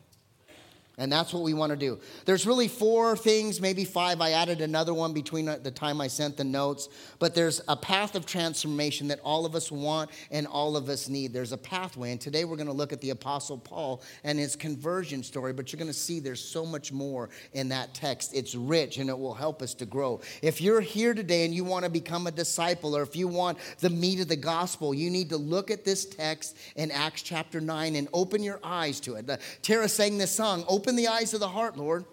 And 0.99 1.09
that's 1.09 1.33
what 1.33 1.43
we 1.43 1.53
want 1.53 1.69
to 1.71 1.77
do. 1.77 1.97
There's 2.25 2.45
really 2.45 2.67
four 2.67 3.15
things, 3.15 3.61
maybe 3.61 3.85
five. 3.85 4.19
I 4.19 4.31
added 4.31 4.59
another 4.59 4.93
one 4.93 5.13
between 5.13 5.45
the 5.45 5.71
time 5.71 6.01
I 6.01 6.07
sent 6.07 6.35
the 6.35 6.43
notes. 6.43 6.89
But 7.19 7.33
there's 7.33 7.61
a 7.69 7.77
path 7.77 8.15
of 8.15 8.25
transformation 8.25 9.07
that 9.07 9.21
all 9.21 9.45
of 9.45 9.55
us 9.55 9.71
want 9.71 10.11
and 10.29 10.45
all 10.45 10.75
of 10.75 10.89
us 10.89 11.07
need. 11.07 11.31
There's 11.31 11.53
a 11.53 11.57
pathway. 11.57 12.11
And 12.11 12.19
today 12.19 12.43
we're 12.43 12.57
going 12.57 12.67
to 12.67 12.73
look 12.73 12.91
at 12.91 12.99
the 12.99 13.11
Apostle 13.11 13.57
Paul 13.57 14.03
and 14.25 14.37
his 14.37 14.57
conversion 14.57 15.23
story. 15.23 15.53
But 15.53 15.71
you're 15.71 15.77
going 15.77 15.87
to 15.87 15.93
see 15.93 16.19
there's 16.19 16.43
so 16.43 16.65
much 16.65 16.91
more 16.91 17.29
in 17.53 17.69
that 17.69 17.93
text. 17.93 18.33
It's 18.33 18.53
rich 18.53 18.97
and 18.97 19.09
it 19.09 19.17
will 19.17 19.33
help 19.33 19.61
us 19.61 19.73
to 19.75 19.85
grow. 19.85 20.19
If 20.41 20.59
you're 20.59 20.81
here 20.81 21.13
today 21.13 21.45
and 21.45 21.55
you 21.55 21.63
want 21.63 21.85
to 21.85 21.89
become 21.89 22.27
a 22.27 22.31
disciple, 22.31 22.95
or 22.95 23.03
if 23.03 23.15
you 23.15 23.29
want 23.29 23.57
the 23.79 23.89
meat 23.89 24.19
of 24.19 24.27
the 24.27 24.35
gospel, 24.35 24.93
you 24.93 25.09
need 25.09 25.29
to 25.29 25.37
look 25.37 25.71
at 25.71 25.85
this 25.85 26.03
text 26.03 26.57
in 26.75 26.91
Acts 26.91 27.21
chapter 27.21 27.61
9 27.61 27.95
and 27.95 28.09
open 28.11 28.43
your 28.43 28.59
eyes 28.65 28.99
to 28.99 29.15
it. 29.15 29.29
Tara 29.61 29.87
sang 29.87 30.17
this 30.17 30.35
song, 30.35 30.65
Open 30.67 30.88
Open 30.89 30.95
the 30.95 31.07
eyes 31.07 31.35
of 31.35 31.39
the 31.39 31.47
heart, 31.47 31.77
Lord. 31.77 32.03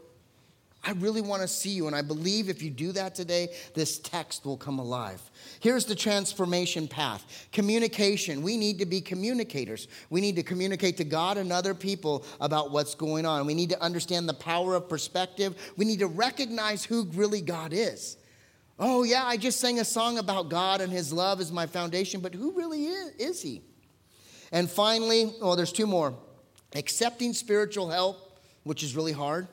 I 0.85 0.91
really 0.93 1.23
want 1.23 1.41
to 1.41 1.49
see 1.49 1.71
you, 1.71 1.87
and 1.87 1.97
I 1.97 2.03
believe 2.03 2.51
if 2.51 2.61
you 2.61 2.69
do 2.69 2.93
that 2.93 3.15
today, 3.15 3.49
this 3.73 3.99
text 3.99 4.45
will 4.45 4.59
come 4.59 4.79
alive. 4.79 5.23
Here's 5.61 5.87
the 5.87 5.95
transformation 5.95 6.87
path 6.87 7.25
communication. 7.53 8.43
We 8.43 8.59
need 8.59 8.79
to 8.81 8.85
be 8.85 9.01
communicators. 9.01 9.89
We 10.11 10.21
need 10.21 10.37
to 10.37 10.43
communicate 10.43 10.99
to 10.99 11.05
God 11.05 11.39
and 11.39 11.55
other 11.55 11.73
people 11.73 12.27
about 12.39 12.71
what's 12.71 12.95
going 12.95 13.25
on. 13.25 13.47
We 13.47 13.55
need 13.55 13.71
to 13.71 13.83
understand 13.83 14.29
the 14.29 14.35
power 14.35 14.75
of 14.75 14.91
perspective. 14.91 15.57
We 15.79 15.87
need 15.87 16.01
to 16.01 16.07
recognize 16.07 16.85
who 16.85 17.05
really 17.15 17.41
God 17.41 17.73
is. 17.73 18.19
Oh, 18.79 19.05
yeah, 19.05 19.25
I 19.25 19.39
just 19.39 19.59
sang 19.59 19.81
a 19.81 19.87
song 19.87 20.19
about 20.19 20.51
God 20.51 20.83
and 20.83 20.93
His 20.93 21.15
love 21.15 21.41
is 21.41 21.51
my 21.51 21.65
foundation, 21.65 22.21
but 22.21 22.35
who 22.35 22.53
really 22.53 22.85
is, 22.85 23.13
is 23.13 23.41
He? 23.41 23.63
And 24.53 24.69
finally, 24.69 25.33
oh, 25.41 25.57
there's 25.57 25.73
two 25.73 25.87
more 25.87 26.13
accepting 26.75 27.33
spiritual 27.33 27.89
help 27.89 28.26
which 28.67 28.83
is 28.83 28.97
really 28.97 29.13
hard. 29.13 29.47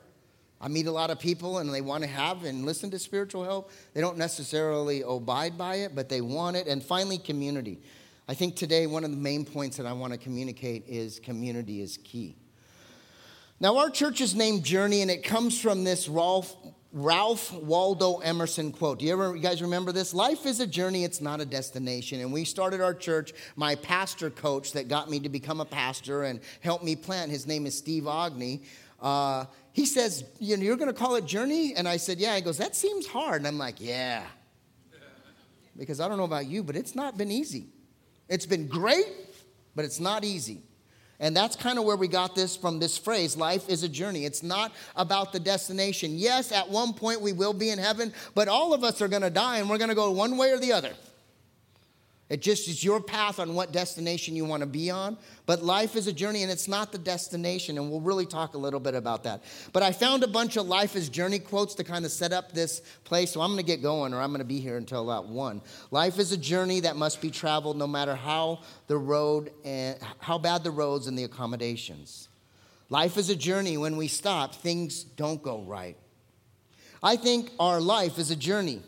I 0.59 0.67
meet 0.69 0.87
a 0.87 0.91
lot 0.91 1.11
of 1.11 1.19
people 1.19 1.59
and 1.59 1.71
they 1.71 1.81
want 1.81 2.03
to 2.03 2.09
have 2.09 2.45
and 2.45 2.65
listen 2.65 2.89
to 2.91 2.97
spiritual 2.97 3.43
help. 3.43 3.69
They 3.93 4.01
don't 4.01 4.17
necessarily 4.17 5.03
abide 5.07 5.55
by 5.55 5.75
it, 5.75 5.93
but 5.93 6.09
they 6.09 6.19
want 6.19 6.57
it. 6.57 6.65
And 6.65 6.81
finally, 6.81 7.19
community. 7.19 7.79
I 8.27 8.33
think 8.33 8.55
today 8.55 8.87
one 8.87 9.03
of 9.03 9.11
the 9.11 9.17
main 9.17 9.45
points 9.45 9.77
that 9.77 9.85
I 9.85 9.93
want 9.93 10.13
to 10.13 10.19
communicate 10.19 10.85
is 10.87 11.19
community 11.19 11.81
is 11.81 11.97
key. 12.03 12.37
Now, 13.59 13.77
our 13.77 13.91
church 13.91 14.19
is 14.19 14.33
named 14.33 14.63
Journey, 14.63 15.01
and 15.03 15.11
it 15.11 15.23
comes 15.23 15.61
from 15.61 15.83
this 15.83 16.09
Ralph, 16.09 16.55
Ralph 16.91 17.53
Waldo 17.53 18.17
Emerson 18.17 18.71
quote. 18.71 18.99
Do 18.99 19.05
you 19.05 19.13
ever, 19.13 19.35
you 19.35 19.41
guys 19.41 19.61
remember 19.61 19.91
this? 19.91 20.13
Life 20.13 20.45
is 20.45 20.59
a 20.59 20.67
journey, 20.67 21.03
it's 21.03 21.21
not 21.21 21.39
a 21.39 21.45
destination. 21.45 22.19
And 22.19 22.33
we 22.33 22.45
started 22.45 22.81
our 22.81 22.93
church, 22.93 23.31
my 23.55 23.75
pastor 23.75 24.29
coach 24.29 24.73
that 24.73 24.87
got 24.87 25.09
me 25.09 25.19
to 25.19 25.29
become 25.29 25.61
a 25.61 25.65
pastor 25.65 26.23
and 26.23 26.41
helped 26.61 26.83
me 26.83 26.95
plant, 26.95 27.31
his 27.31 27.45
name 27.45 27.65
is 27.65 27.77
Steve 27.77 28.03
Ogne 28.03 28.61
uh, 29.03 29.45
he 29.73 29.85
says, 29.85 30.23
you 30.39 30.55
know, 30.55 30.63
you're 30.63 30.77
going 30.77 30.91
to 30.91 30.97
call 30.97 31.15
it 31.15 31.25
journey? 31.25 31.75
And 31.75 31.87
I 31.87 31.97
said, 31.97 32.19
yeah. 32.19 32.35
He 32.35 32.41
goes, 32.41 32.57
that 32.57 32.75
seems 32.75 33.05
hard. 33.05 33.41
And 33.41 33.47
I'm 33.47 33.57
like, 33.57 33.75
yeah. 33.79 34.23
Because 35.77 35.99
I 35.99 36.07
don't 36.07 36.17
know 36.17 36.23
about 36.23 36.47
you, 36.47 36.63
but 36.63 36.75
it's 36.75 36.95
not 36.95 37.17
been 37.17 37.31
easy. 37.31 37.67
It's 38.29 38.45
been 38.45 38.67
great, 38.67 39.11
but 39.75 39.83
it's 39.83 39.99
not 39.99 40.23
easy. 40.23 40.61
And 41.19 41.35
that's 41.35 41.55
kind 41.55 41.77
of 41.77 41.85
where 41.85 41.95
we 41.95 42.07
got 42.07 42.35
this 42.35 42.55
from 42.55 42.79
this 42.79 42.97
phrase 42.97 43.35
life 43.35 43.69
is 43.69 43.83
a 43.83 43.89
journey. 43.89 44.25
It's 44.25 44.43
not 44.43 44.71
about 44.95 45.33
the 45.33 45.39
destination. 45.39 46.17
Yes, 46.17 46.51
at 46.51 46.69
one 46.69 46.93
point 46.93 47.21
we 47.21 47.33
will 47.33 47.53
be 47.53 47.69
in 47.69 47.79
heaven, 47.79 48.13
but 48.35 48.47
all 48.47 48.73
of 48.73 48.83
us 48.83 49.01
are 49.01 49.07
going 49.07 49.21
to 49.21 49.29
die 49.29 49.57
and 49.57 49.69
we're 49.69 49.77
going 49.77 49.89
to 49.89 49.95
go 49.95 50.11
one 50.11 50.37
way 50.37 50.51
or 50.51 50.59
the 50.59 50.73
other. 50.73 50.93
It 52.29 52.41
just 52.41 52.67
is 52.69 52.83
your 52.83 53.01
path 53.01 53.37
on 53.37 53.53
what 53.53 53.73
destination 53.73 54.35
you 54.35 54.45
want 54.45 54.61
to 54.61 54.67
be 54.67 54.89
on. 54.89 55.17
But 55.45 55.61
life 55.61 55.95
is 55.95 56.07
a 56.07 56.13
journey 56.13 56.41
and 56.41 56.51
it's 56.51 56.69
not 56.69 56.91
the 56.91 56.97
destination. 56.97 57.77
And 57.77 57.91
we'll 57.91 58.01
really 58.01 58.25
talk 58.25 58.53
a 58.53 58.57
little 58.57 58.79
bit 58.79 58.95
about 58.95 59.23
that. 59.25 59.43
But 59.73 59.83
I 59.83 59.91
found 59.91 60.23
a 60.23 60.27
bunch 60.27 60.55
of 60.55 60.65
life 60.65 60.95
is 60.95 61.09
journey 61.09 61.37
quotes 61.37 61.75
to 61.75 61.83
kind 61.83 62.05
of 62.05 62.11
set 62.11 62.31
up 62.31 62.53
this 62.53 62.81
place. 63.03 63.31
So 63.31 63.41
I'm 63.41 63.49
going 63.49 63.63
to 63.63 63.65
get 63.65 63.81
going 63.81 64.13
or 64.13 64.21
I'm 64.21 64.29
going 64.29 64.39
to 64.39 64.45
be 64.45 64.59
here 64.59 64.77
until 64.77 65.03
about 65.03 65.27
one. 65.27 65.61
Life 65.91 66.17
is 66.17 66.31
a 66.31 66.37
journey 66.37 66.79
that 66.79 66.95
must 66.95 67.21
be 67.21 67.29
traveled 67.29 67.77
no 67.77 67.87
matter 67.87 68.15
how 68.15 68.61
the 68.87 68.97
road 68.97 69.51
and 69.65 69.99
how 70.19 70.37
bad 70.37 70.63
the 70.63 70.71
roads 70.71 71.07
and 71.07 71.17
the 71.17 71.25
accommodations. 71.25 72.29
Life 72.89 73.17
is 73.17 73.29
a 73.29 73.35
journey. 73.35 73.77
When 73.77 73.97
we 73.97 74.07
stop, 74.07 74.55
things 74.55 75.03
don't 75.03 75.43
go 75.43 75.63
right. 75.63 75.97
I 77.03 77.17
think 77.17 77.51
our 77.59 77.81
life 77.81 78.17
is 78.17 78.31
a 78.31 78.35
journey. 78.35 78.81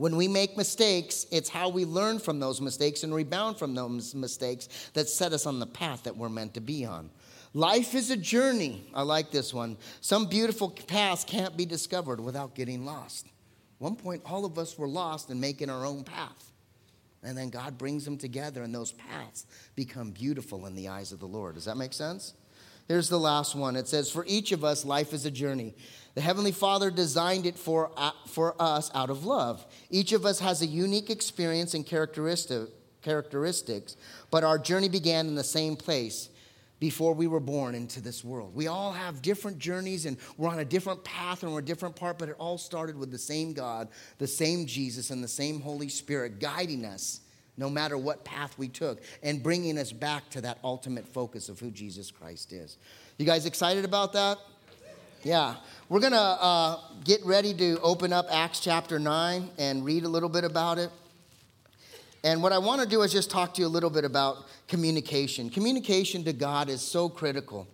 When 0.00 0.16
we 0.16 0.28
make 0.28 0.56
mistakes, 0.56 1.26
it's 1.30 1.50
how 1.50 1.68
we 1.68 1.84
learn 1.84 2.20
from 2.20 2.40
those 2.40 2.58
mistakes 2.58 3.02
and 3.02 3.14
rebound 3.14 3.58
from 3.58 3.74
those 3.74 4.14
mistakes 4.14 4.66
that 4.94 5.10
set 5.10 5.34
us 5.34 5.44
on 5.44 5.58
the 5.58 5.66
path 5.66 6.04
that 6.04 6.16
we're 6.16 6.30
meant 6.30 6.54
to 6.54 6.62
be 6.62 6.86
on. 6.86 7.10
Life 7.52 7.94
is 7.94 8.10
a 8.10 8.16
journey. 8.16 8.88
I 8.94 9.02
like 9.02 9.30
this 9.30 9.52
one. 9.52 9.76
Some 10.00 10.24
beautiful 10.24 10.70
paths 10.70 11.22
can't 11.22 11.54
be 11.54 11.66
discovered 11.66 12.18
without 12.18 12.54
getting 12.54 12.86
lost. 12.86 13.26
one 13.76 13.94
point, 13.94 14.22
all 14.24 14.46
of 14.46 14.56
us 14.56 14.78
were 14.78 14.88
lost 14.88 15.28
and 15.28 15.38
making 15.38 15.68
our 15.68 15.84
own 15.84 16.02
path. 16.02 16.50
And 17.22 17.36
then 17.36 17.50
God 17.50 17.76
brings 17.76 18.06
them 18.06 18.16
together, 18.16 18.62
and 18.62 18.74
those 18.74 18.92
paths 18.92 19.44
become 19.74 20.12
beautiful 20.12 20.64
in 20.64 20.74
the 20.76 20.88
eyes 20.88 21.12
of 21.12 21.20
the 21.20 21.28
Lord. 21.28 21.56
Does 21.56 21.66
that 21.66 21.76
make 21.76 21.92
sense? 21.92 22.32
Here's 22.90 23.08
the 23.08 23.20
last 23.20 23.54
one. 23.54 23.76
It 23.76 23.86
says, 23.86 24.10
For 24.10 24.24
each 24.26 24.50
of 24.50 24.64
us, 24.64 24.84
life 24.84 25.12
is 25.12 25.24
a 25.24 25.30
journey. 25.30 25.76
The 26.16 26.20
Heavenly 26.20 26.50
Father 26.50 26.90
designed 26.90 27.46
it 27.46 27.56
for, 27.56 27.92
uh, 27.96 28.10
for 28.26 28.60
us 28.60 28.90
out 28.96 29.10
of 29.10 29.24
love. 29.24 29.64
Each 29.90 30.10
of 30.10 30.26
us 30.26 30.40
has 30.40 30.60
a 30.60 30.66
unique 30.66 31.08
experience 31.08 31.74
and 31.74 31.86
characteristic, 31.86 32.68
characteristics, 33.00 33.96
but 34.32 34.42
our 34.42 34.58
journey 34.58 34.88
began 34.88 35.28
in 35.28 35.36
the 35.36 35.44
same 35.44 35.76
place 35.76 36.30
before 36.80 37.14
we 37.14 37.28
were 37.28 37.38
born 37.38 37.76
into 37.76 38.00
this 38.00 38.24
world. 38.24 38.56
We 38.56 38.66
all 38.66 38.90
have 38.90 39.22
different 39.22 39.60
journeys 39.60 40.04
and 40.04 40.16
we're 40.36 40.50
on 40.50 40.58
a 40.58 40.64
different 40.64 41.04
path 41.04 41.44
and 41.44 41.52
we're 41.52 41.60
a 41.60 41.64
different 41.64 41.94
part, 41.94 42.18
but 42.18 42.28
it 42.28 42.34
all 42.40 42.58
started 42.58 42.96
with 42.96 43.12
the 43.12 43.18
same 43.18 43.52
God, 43.52 43.86
the 44.18 44.26
same 44.26 44.66
Jesus, 44.66 45.10
and 45.10 45.22
the 45.22 45.28
same 45.28 45.60
Holy 45.60 45.88
Spirit 45.88 46.40
guiding 46.40 46.84
us 46.84 47.20
no 47.60 47.68
matter 47.68 47.98
what 47.98 48.24
path 48.24 48.56
we 48.58 48.66
took 48.66 49.02
and 49.22 49.42
bringing 49.42 49.78
us 49.78 49.92
back 49.92 50.28
to 50.30 50.40
that 50.40 50.58
ultimate 50.64 51.06
focus 51.06 51.50
of 51.50 51.60
who 51.60 51.70
Jesus 51.70 52.10
Christ 52.10 52.52
is. 52.52 52.78
You 53.18 53.26
guys 53.26 53.44
excited 53.44 53.84
about 53.84 54.14
that? 54.14 54.38
Yeah. 55.22 55.56
We're 55.90 56.00
going 56.00 56.14
to 56.14 56.18
uh, 56.18 56.80
get 57.04 57.24
ready 57.26 57.52
to 57.52 57.78
open 57.82 58.14
up 58.14 58.26
Acts 58.30 58.60
chapter 58.60 58.98
9 58.98 59.50
and 59.58 59.84
read 59.84 60.04
a 60.04 60.08
little 60.08 60.30
bit 60.30 60.44
about 60.44 60.78
it. 60.78 60.90
And 62.24 62.42
what 62.42 62.52
I 62.52 62.58
want 62.58 62.80
to 62.80 62.88
do 62.88 63.02
is 63.02 63.12
just 63.12 63.30
talk 63.30 63.52
to 63.54 63.60
you 63.60 63.66
a 63.66 63.68
little 63.68 63.90
bit 63.90 64.06
about 64.06 64.46
communication. 64.66 65.50
Communication 65.50 66.24
to 66.24 66.32
God 66.32 66.70
is 66.70 66.80
so 66.80 67.10
critical. 67.10 67.68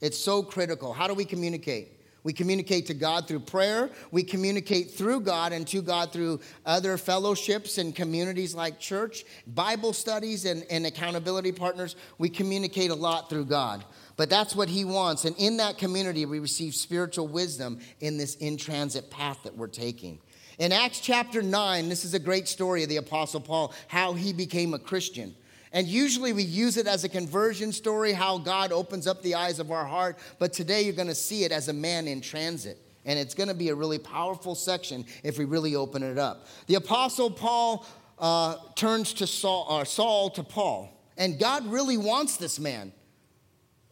It's 0.00 0.18
so 0.18 0.42
critical. 0.42 0.92
How 0.92 1.08
do 1.08 1.14
we 1.14 1.24
communicate? 1.24 1.95
We 2.26 2.32
communicate 2.32 2.86
to 2.86 2.94
God 2.94 3.28
through 3.28 3.38
prayer. 3.38 3.88
We 4.10 4.24
communicate 4.24 4.90
through 4.90 5.20
God 5.20 5.52
and 5.52 5.64
to 5.68 5.80
God 5.80 6.12
through 6.12 6.40
other 6.64 6.98
fellowships 6.98 7.78
and 7.78 7.94
communities 7.94 8.52
like 8.52 8.80
church, 8.80 9.24
Bible 9.46 9.92
studies, 9.92 10.44
and, 10.44 10.66
and 10.68 10.86
accountability 10.86 11.52
partners. 11.52 11.94
We 12.18 12.28
communicate 12.28 12.90
a 12.90 12.96
lot 12.96 13.30
through 13.30 13.44
God. 13.44 13.84
But 14.16 14.28
that's 14.28 14.56
what 14.56 14.68
he 14.68 14.84
wants. 14.84 15.24
And 15.24 15.36
in 15.38 15.58
that 15.58 15.78
community, 15.78 16.26
we 16.26 16.40
receive 16.40 16.74
spiritual 16.74 17.28
wisdom 17.28 17.78
in 18.00 18.16
this 18.16 18.34
in 18.34 18.56
transit 18.56 19.08
path 19.08 19.44
that 19.44 19.56
we're 19.56 19.68
taking. 19.68 20.18
In 20.58 20.72
Acts 20.72 20.98
chapter 20.98 21.42
9, 21.42 21.88
this 21.88 22.04
is 22.04 22.14
a 22.14 22.18
great 22.18 22.48
story 22.48 22.82
of 22.82 22.88
the 22.88 22.96
Apostle 22.96 23.40
Paul, 23.40 23.72
how 23.86 24.14
he 24.14 24.32
became 24.32 24.74
a 24.74 24.80
Christian. 24.80 25.36
And 25.72 25.86
usually 25.86 26.32
we 26.32 26.42
use 26.42 26.76
it 26.76 26.86
as 26.86 27.04
a 27.04 27.08
conversion 27.08 27.72
story, 27.72 28.12
how 28.12 28.38
God 28.38 28.72
opens 28.72 29.06
up 29.06 29.22
the 29.22 29.34
eyes 29.34 29.58
of 29.58 29.70
our 29.70 29.84
heart. 29.84 30.18
But 30.38 30.52
today 30.52 30.82
you're 30.82 30.94
going 30.94 31.08
to 31.08 31.14
see 31.14 31.44
it 31.44 31.52
as 31.52 31.68
a 31.68 31.72
man 31.72 32.06
in 32.06 32.20
transit. 32.20 32.78
And 33.04 33.18
it's 33.18 33.34
going 33.34 33.48
to 33.48 33.54
be 33.54 33.68
a 33.68 33.74
really 33.74 33.98
powerful 33.98 34.54
section 34.54 35.04
if 35.22 35.38
we 35.38 35.44
really 35.44 35.76
open 35.76 36.02
it 36.02 36.18
up. 36.18 36.46
The 36.66 36.74
Apostle 36.74 37.30
Paul 37.30 37.86
uh, 38.18 38.56
turns 38.74 39.12
to 39.14 39.26
Saul, 39.26 39.66
uh, 39.68 39.84
Saul 39.84 40.30
to 40.30 40.42
Paul. 40.42 40.92
And 41.16 41.38
God 41.38 41.66
really 41.66 41.96
wants 41.96 42.36
this 42.36 42.58
man. 42.58 42.92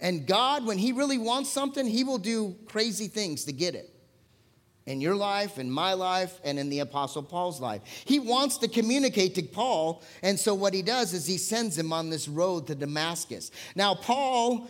And 0.00 0.26
God, 0.26 0.66
when 0.66 0.78
He 0.78 0.92
really 0.92 1.18
wants 1.18 1.50
something, 1.50 1.86
He 1.86 2.04
will 2.04 2.18
do 2.18 2.56
crazy 2.66 3.06
things 3.06 3.44
to 3.44 3.52
get 3.52 3.74
it. 3.74 3.93
In 4.86 5.00
your 5.00 5.16
life, 5.16 5.58
in 5.58 5.70
my 5.70 5.94
life, 5.94 6.40
and 6.44 6.58
in 6.58 6.68
the 6.68 6.80
Apostle 6.80 7.22
Paul's 7.22 7.60
life. 7.60 7.80
He 8.04 8.18
wants 8.18 8.58
to 8.58 8.68
communicate 8.68 9.34
to 9.36 9.42
Paul, 9.42 10.02
and 10.22 10.38
so 10.38 10.54
what 10.54 10.74
he 10.74 10.82
does 10.82 11.14
is 11.14 11.26
he 11.26 11.38
sends 11.38 11.78
him 11.78 11.92
on 11.92 12.10
this 12.10 12.28
road 12.28 12.66
to 12.66 12.74
Damascus. 12.74 13.50
Now, 13.74 13.94
Paul 13.94 14.68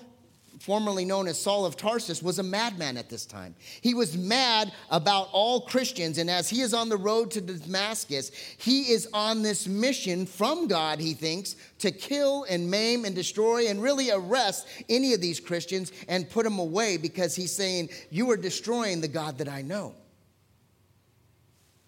formerly 0.64 1.04
known 1.04 1.28
as 1.28 1.38
Saul 1.38 1.66
of 1.66 1.76
Tarsus, 1.76 2.22
was 2.22 2.38
a 2.38 2.42
madman 2.42 2.96
at 2.96 3.10
this 3.10 3.26
time. 3.26 3.54
He 3.82 3.92
was 3.92 4.16
mad 4.16 4.72
about 4.90 5.28
all 5.32 5.60
Christians, 5.62 6.16
and 6.16 6.30
as 6.30 6.48
he 6.48 6.62
is 6.62 6.72
on 6.72 6.88
the 6.88 6.96
road 6.96 7.30
to 7.32 7.42
Damascus, 7.42 8.30
he 8.56 8.82
is 8.92 9.06
on 9.12 9.42
this 9.42 9.66
mission 9.66 10.24
from 10.24 10.66
God, 10.66 11.00
he 11.00 11.12
thinks, 11.12 11.56
to 11.80 11.90
kill 11.90 12.44
and 12.48 12.70
maim 12.70 13.04
and 13.04 13.14
destroy 13.14 13.66
and 13.66 13.82
really 13.82 14.10
arrest 14.10 14.66
any 14.88 15.12
of 15.12 15.20
these 15.20 15.38
Christians 15.38 15.92
and 16.08 16.30
put 16.30 16.44
them 16.44 16.58
away 16.58 16.96
because 16.96 17.36
he's 17.36 17.52
saying, 17.52 17.90
You 18.10 18.30
are 18.30 18.36
destroying 18.36 19.02
the 19.02 19.08
God 19.08 19.36
that 19.38 19.48
I 19.48 19.60
know. 19.60 19.94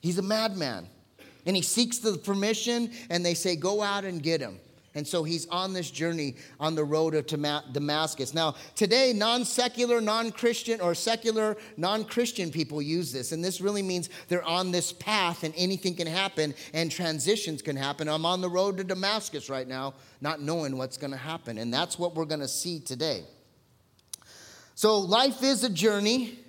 He's 0.07 0.19
a 0.19 0.23
madman. 0.23 0.87
And 1.47 1.57
he 1.57 1.63
seeks 1.63 1.99
the 1.99 2.17
permission, 2.17 2.93
and 3.11 3.27
they 3.27 3.35
say, 3.35 3.57
Go 3.57 3.83
out 3.83 4.05
and 4.05 4.23
get 4.23 4.41
him. 4.41 4.61
And 4.95 5.07
so 5.07 5.25
he's 5.25 5.49
on 5.49 5.73
this 5.73 5.91
journey 5.91 6.37
on 6.61 6.77
the 6.77 6.85
road 6.85 7.17
of 7.17 7.27
Damascus. 7.27 8.33
Now, 8.33 8.55
today, 8.77 9.13
non 9.13 9.45
secular, 9.45 10.01
non 10.01 10.31
Christian, 10.31 10.81
or 10.81 10.95
secular, 10.95 11.57
non 11.77 12.05
Christian 12.05 12.53
people 12.53 12.81
use 12.81 13.11
this. 13.11 13.33
And 13.33 13.45
this 13.45 13.61
really 13.61 13.83
means 13.83 14.09
they're 14.29 14.45
on 14.45 14.71
this 14.71 14.93
path 14.93 15.43
and 15.43 15.53
anything 15.57 15.97
can 15.97 16.07
happen 16.07 16.55
and 16.73 16.89
transitions 16.89 17.61
can 17.61 17.75
happen. 17.75 18.09
I'm 18.09 18.25
on 18.25 18.41
the 18.41 18.49
road 18.49 18.77
to 18.77 18.85
Damascus 18.85 19.51
right 19.51 19.67
now, 19.67 19.95
not 20.21 20.41
knowing 20.41 20.79
what's 20.79 20.97
going 20.97 21.11
to 21.11 21.17
happen. 21.17 21.59
And 21.59 21.75
that's 21.75 21.99
what 21.99 22.15
we're 22.15 22.27
going 22.27 22.41
to 22.43 22.49
see 22.49 22.79
today. 22.79 23.25
So, 24.77 24.99
life 24.99 25.43
is 25.43 25.65
a 25.65 25.71
journey. 25.71 26.46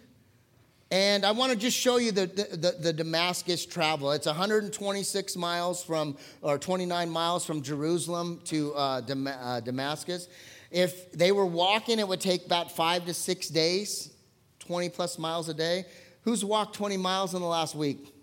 And 0.90 1.26
I 1.26 1.32
want 1.32 1.52
to 1.52 1.58
just 1.58 1.78
show 1.78 1.98
you 1.98 2.14
the, 2.14 2.28
the, 2.28 2.76
the, 2.80 2.94
Damascus 2.94 3.66
travel. 3.66 4.12
It's 4.14 4.26
126 4.26 5.36
miles 5.36 5.84
from, 5.84 6.18
or 6.42 6.58
29 6.58 7.10
miles 7.10 7.46
from 7.46 7.62
Jerusalem 7.62 8.40
to 8.46 8.74
uh, 8.74 9.02
Dam- 9.02 9.28
uh, 9.28 9.60
Damascus. 9.60 10.30
If 10.72 11.12
they 11.12 11.34
were 11.34 11.46
walking, 11.46 12.00
it 12.00 12.08
would 12.08 12.22
take 12.22 12.46
about 12.46 12.72
five 12.72 13.06
to 13.06 13.14
six 13.14 13.50
days, 13.50 14.14
20 14.60 14.88
plus 14.90 15.20
miles 15.20 15.50
a 15.50 15.54
day. 15.54 15.86
Who's 16.22 16.46
walked 16.46 16.76
20 16.76 16.96
miles 16.96 17.34
in 17.34 17.42
the 17.42 17.48
last 17.48 17.76
week? 17.76 18.14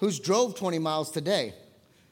Who's 0.00 0.18
drove 0.18 0.56
20 0.56 0.80
miles 0.80 1.12
today? 1.12 1.54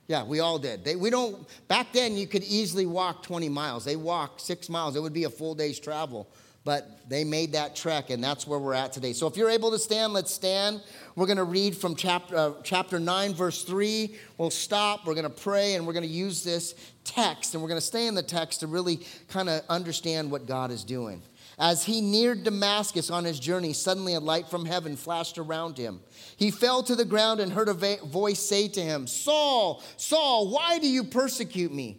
Yeah, 0.07 0.23
we 0.23 0.39
all 0.39 0.61
did. 0.61 0.85
They, 0.85 0.95
we 0.95 1.11
don't, 1.11 1.45
back 1.67 1.93
then 1.93 2.17
you 2.17 2.29
could 2.29 2.45
easily 2.45 2.87
walk 2.87 3.25
20 3.25 3.49
miles. 3.49 3.85
They 3.85 3.97
walked 3.97 4.41
six 4.41 4.69
miles. 4.69 4.95
It 4.95 5.01
would 5.01 5.13
be 5.13 5.25
a 5.25 5.31
full 5.31 5.57
day's 5.57 5.81
travel 5.81 6.29
but 6.65 7.09
they 7.09 7.25
made 7.25 7.53
that 7.53 7.77
trek, 7.77 8.09
and 8.09 8.25
that's 8.25 8.47
where 8.47 8.59
we're 8.59 8.73
at 8.73 8.93
today. 8.93 9.13
So 9.13 9.27
if 9.27 9.37
you're 9.37 9.51
able 9.51 9.71
to 9.73 9.79
stand, 9.79 10.15
let's 10.15 10.33
stand. 10.33 10.81
We're 11.15 11.27
going 11.27 11.37
to 11.37 11.45
read 11.45 11.77
from 11.77 11.95
chapter, 11.95 12.37
uh, 12.37 12.53
chapter 12.63 12.99
9, 12.99 13.35
verse 13.35 13.65
3. 13.65 14.15
We'll 14.39 14.51
stop, 14.51 15.07
we're 15.07 15.15
going 15.15 15.25
to 15.25 15.31
pray, 15.31 15.75
and 15.75 15.87
we're 15.87 15.93
going 15.93 16.07
to 16.07 16.09
use 16.09 16.43
this 16.43 16.75
text, 17.05 17.53
and 17.53 17.63
we're 17.63 17.69
going 17.69 17.81
to 17.81 17.87
stay 17.87 18.07
in 18.07 18.15
the 18.15 18.23
text 18.23 18.61
to 18.61 18.67
really 18.67 19.01
kind 19.29 19.51
of 19.51 19.63
understand 19.69 20.31
what 20.31 20.47
God 20.47 20.71
is 20.71 20.85
doing. 20.85 21.23
As 21.59 21.85
he 21.85 22.01
neared 22.01 22.45
Damascus 22.45 23.11
on 23.11 23.25
his 23.25 23.39
journey, 23.39 23.75
suddenly 23.75 24.15
a 24.15 24.21
light 24.21 24.49
from 24.49 24.65
heaven 24.65 24.97
flashed 24.97 25.37
around 25.37 25.77
him. 25.77 26.01
He 26.37 26.51
fell 26.51 26.83
to 26.83 26.97
the 26.97 27.05
ground 27.05 27.41
and 27.41 27.53
heard 27.53 27.69
a 27.69 27.75
voice 27.75 28.41
say 28.41 28.69
to 28.69 28.81
him, 28.81 29.07
Saul, 29.07 29.83
Saul, 29.99 30.49
why 30.49 30.79
do 30.79 30.89
you 30.89 31.05
persecute 31.05 31.73
me? 31.73 31.99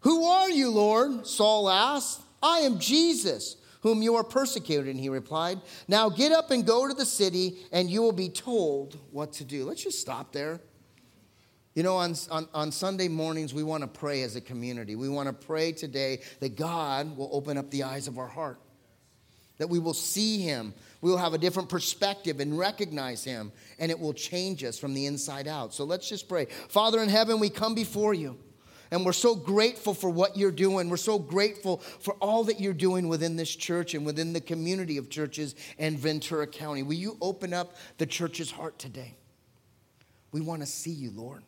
Who 0.00 0.26
are 0.26 0.50
you, 0.50 0.70
Lord? 0.70 1.26
Saul 1.26 1.70
asked. 1.70 2.20
I 2.42 2.60
am 2.60 2.78
Jesus 2.78 3.56
whom 3.82 4.00
you 4.00 4.14
are 4.14 4.24
persecuting, 4.24 4.96
he 4.96 5.08
replied. 5.08 5.60
Now 5.88 6.08
get 6.08 6.32
up 6.32 6.50
and 6.50 6.64
go 6.64 6.88
to 6.88 6.94
the 6.94 7.04
city, 7.04 7.58
and 7.72 7.90
you 7.90 8.00
will 8.00 8.12
be 8.12 8.28
told 8.28 8.98
what 9.10 9.32
to 9.34 9.44
do. 9.44 9.64
Let's 9.64 9.82
just 9.82 10.00
stop 10.00 10.32
there. 10.32 10.60
You 11.74 11.82
know, 11.82 11.96
on, 11.96 12.14
on, 12.30 12.48
on 12.54 12.70
Sunday 12.70 13.08
mornings, 13.08 13.54
we 13.54 13.62
want 13.62 13.82
to 13.82 13.88
pray 13.88 14.22
as 14.22 14.36
a 14.36 14.40
community. 14.40 14.94
We 14.94 15.08
want 15.08 15.28
to 15.28 15.32
pray 15.32 15.72
today 15.72 16.20
that 16.40 16.56
God 16.56 17.16
will 17.16 17.30
open 17.32 17.56
up 17.56 17.70
the 17.70 17.82
eyes 17.84 18.08
of 18.08 18.18
our 18.18 18.26
heart, 18.28 18.60
that 19.58 19.68
we 19.68 19.78
will 19.78 19.94
see 19.94 20.42
Him. 20.42 20.74
We 21.00 21.10
will 21.10 21.18
have 21.18 21.34
a 21.34 21.38
different 21.38 21.68
perspective 21.68 22.40
and 22.40 22.56
recognize 22.56 23.24
Him, 23.24 23.50
and 23.78 23.90
it 23.90 23.98
will 23.98 24.12
change 24.12 24.62
us 24.62 24.78
from 24.78 24.94
the 24.94 25.06
inside 25.06 25.48
out. 25.48 25.74
So 25.74 25.84
let's 25.84 26.08
just 26.08 26.28
pray. 26.28 26.44
Father 26.68 27.02
in 27.02 27.08
heaven, 27.08 27.40
we 27.40 27.48
come 27.48 27.74
before 27.74 28.14
you. 28.14 28.38
And 28.92 29.06
we're 29.06 29.14
so 29.14 29.34
grateful 29.34 29.94
for 29.94 30.10
what 30.10 30.36
you're 30.36 30.52
doing. 30.52 30.90
We're 30.90 30.98
so 30.98 31.18
grateful 31.18 31.78
for 31.78 32.12
all 32.20 32.44
that 32.44 32.60
you're 32.60 32.74
doing 32.74 33.08
within 33.08 33.36
this 33.36 33.56
church 33.56 33.94
and 33.94 34.04
within 34.04 34.34
the 34.34 34.40
community 34.40 34.98
of 34.98 35.08
churches 35.08 35.54
in 35.78 35.96
Ventura 35.96 36.46
County. 36.46 36.82
Will 36.82 36.92
you 36.92 37.16
open 37.22 37.54
up 37.54 37.74
the 37.96 38.04
church's 38.04 38.50
heart 38.50 38.78
today? 38.78 39.16
We 40.30 40.42
want 40.42 40.60
to 40.60 40.66
see 40.66 40.90
you, 40.90 41.10
Lord. 41.10 41.42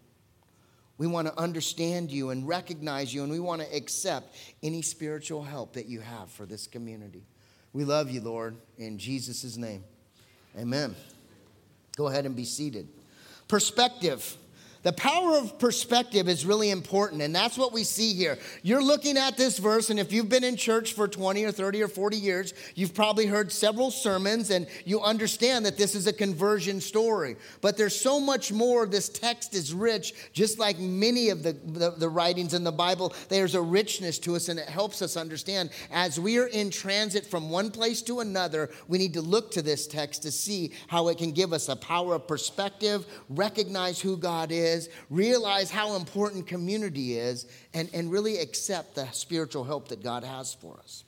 We 0.97 1.07
want 1.07 1.29
to 1.29 1.39
understand 1.39 2.11
you 2.11 2.31
and 2.31 2.49
recognize 2.49 3.13
you, 3.13 3.23
and 3.23 3.31
we 3.31 3.41
want 3.41 3.61
to 3.61 3.77
accept 3.77 4.35
any 4.63 4.81
spiritual 4.81 5.43
help 5.43 5.75
that 5.75 5.85
you 5.85 6.01
have 6.01 6.31
for 6.31 6.47
this 6.47 6.67
community. 6.67 7.27
We 7.75 7.85
love 7.85 8.11
you, 8.11 8.23
Lord, 8.23 8.57
in 8.79 8.97
Jesus' 8.97 9.59
name. 9.59 9.85
Amen. 10.59 10.97
Go 11.95 12.07
ahead 12.07 12.25
and 12.25 12.35
be 12.35 12.45
seated. 12.45 12.89
Perspective. 13.49 14.39
The 14.85 14.93
power 14.93 15.39
of 15.39 15.59
perspective 15.59 16.29
is 16.29 16.45
really 16.45 16.71
important, 16.71 17.23
and 17.23 17.35
that's 17.35 17.57
what 17.57 17.73
we 17.73 17.85
see 17.85 18.13
here. 18.13 18.39
You're 18.63 18.85
looking 18.85 19.17
at 19.17 19.35
this 19.35 19.59
verse, 19.59 19.89
and 19.89 19.99
if 19.99 20.13
you've 20.13 20.29
been 20.29 20.45
in 20.45 20.57
church 20.57 20.93
for 20.93 21.09
20 21.09 21.43
or 21.43 21.53
30 21.53 21.83
or 21.83 21.89
40 21.89 22.19
years, 22.19 22.53
you've 22.75 22.93
probably 22.93 23.25
heard 23.25 23.51
several 23.51 23.91
sermons, 23.91 24.51
and 24.51 24.67
you 24.85 25.01
understand 25.01 25.65
that 25.65 25.79
this 25.79 25.95
is 25.95 26.07
a 26.07 26.13
conversion 26.13 26.83
story. 26.83 27.37
But 27.63 27.79
there's 27.79 27.99
so 27.99 28.21
much 28.21 28.53
more. 28.53 28.85
This 28.85 29.09
text 29.09 29.55
is 29.55 29.73
rich, 29.73 30.13
just 30.35 30.59
like 30.59 30.79
many 30.79 31.31
of 31.31 31.43
the, 31.43 31.55
the, 31.55 31.91
the 31.93 32.09
writings 32.11 32.53
in 32.53 32.63
the 32.63 32.71
Bible. 32.71 33.15
There's 33.31 33.55
a 33.55 33.63
richness 33.63 34.19
to 34.21 34.37
us, 34.37 34.51
and 34.51 34.61
it 34.61 34.69
helps 34.69 35.01
us 35.01 35.17
understand. 35.17 35.71
As 35.91 36.21
we 36.21 36.39
are 36.39 36.49
in 36.49 36.69
transit 36.69 37.25
from 37.25 37.49
one 37.49 37.71
place 37.71 38.03
to 38.03 38.21
another, 38.21 38.69
we 38.87 38.99
need 38.99 39.15
to 39.15 39.23
look 39.23 39.51
to 39.53 39.63
this 39.63 39.87
text 39.87 40.25
to 40.25 40.31
see 40.31 40.73
how 40.89 41.09
it 41.09 41.17
can 41.17 41.33
give 41.33 41.55
us 41.55 41.71
a 41.71 41.77
power 41.77 42.17
of 42.17 42.29
perspective, 42.29 43.07
recognize 43.31 43.99
who 43.99 44.19
God 44.19 44.53
is 44.53 44.74
is, 44.75 44.89
realize 45.11 45.71
how 45.71 45.97
important 45.97 46.47
community 46.47 47.17
is, 47.17 47.47
and, 47.73 47.89
and 47.95 48.11
really 48.11 48.39
accept 48.39 48.95
the 48.95 49.11
spiritual 49.13 49.65
help 49.65 49.89
that 49.89 50.03
God 50.03 50.25
has 50.25 50.53
for 50.55 50.79
us. 50.79 51.05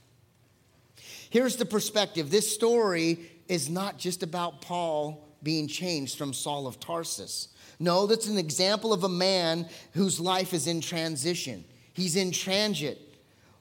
Here's 1.31 1.57
the 1.57 1.67
perspective 1.67 2.31
this 2.31 2.53
story 2.53 3.19
is 3.49 3.69
not 3.69 3.99
just 3.99 4.23
about 4.23 4.61
Paul 4.61 5.29
being 5.43 5.69
changed 5.69 6.17
from 6.17 6.33
Saul 6.33 6.67
of 6.67 6.81
Tarsus. 6.81 7.49
No, 7.79 8.07
that's 8.07 8.27
an 8.27 8.39
example 8.39 8.93
of 8.93 9.05
a 9.05 9.09
man 9.09 9.69
whose 9.93 10.19
life 10.19 10.55
is 10.55 10.67
in 10.67 10.81
transition. 10.81 11.65
He's 11.93 12.17
in 12.17 12.31
transit. 12.31 12.99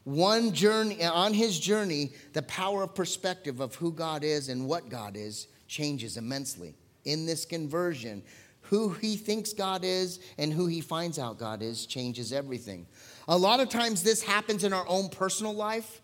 One 0.05 0.53
journey, 0.53 1.03
on 1.03 1.33
his 1.33 1.59
journey, 1.59 2.11
the 2.33 2.43
power 2.43 2.83
of 2.83 2.95
perspective 2.95 3.59
of 3.59 3.75
who 3.75 3.91
God 3.91 4.23
is 4.23 4.49
and 4.49 4.67
what 4.67 4.89
God 4.89 5.17
is 5.17 5.47
changes 5.67 6.15
immensely. 6.15 6.75
In 7.05 7.25
this 7.25 7.43
conversion, 7.43 8.23
who 8.69 8.89
he 8.89 9.15
thinks 9.15 9.53
God 9.53 9.83
is 9.83 10.19
and 10.37 10.51
who 10.51 10.67
he 10.67 10.81
finds 10.81 11.19
out 11.19 11.37
God 11.37 11.61
is 11.61 11.85
changes 11.85 12.33
everything. 12.33 12.87
A 13.27 13.37
lot 13.37 13.59
of 13.59 13.69
times, 13.69 14.03
this 14.03 14.21
happens 14.21 14.63
in 14.63 14.73
our 14.73 14.87
own 14.87 15.09
personal 15.09 15.53
life, 15.53 16.01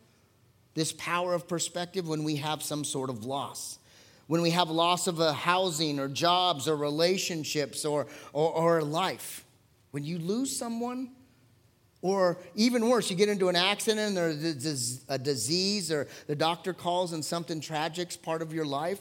this 0.74 0.92
power 0.94 1.34
of 1.34 1.48
perspective, 1.48 2.08
when 2.08 2.24
we 2.24 2.38
have 2.38 2.64
some 2.64 2.84
sort 2.84 3.10
of 3.10 3.26
loss. 3.26 3.80
When 4.28 4.42
we 4.42 4.52
have 4.52 4.70
loss 4.70 5.08
of 5.08 5.20
a 5.20 5.34
housing 5.34 6.00
or 6.00 6.08
jobs 6.08 6.68
or 6.68 6.76
relationships 6.76 7.84
or, 7.84 8.08
or, 8.32 8.52
or 8.52 8.82
life. 8.82 9.44
When 9.92 10.04
you 10.04 10.20
lose 10.20 10.56
someone, 10.56 11.12
or 12.02 12.40
even 12.56 12.90
worse, 12.90 13.10
you 13.12 13.16
get 13.16 13.30
into 13.30 13.50
an 13.50 13.56
accident 13.56 14.18
or 14.18 14.30
a 15.10 15.18
disease, 15.18 15.92
or 15.92 16.08
the 16.28 16.36
doctor 16.36 16.74
calls 16.74 17.14
and 17.14 17.24
something 17.24 17.62
tragic's 17.62 18.18
part 18.18 18.42
of 18.42 18.54
your 18.54 18.66
life, 18.66 19.00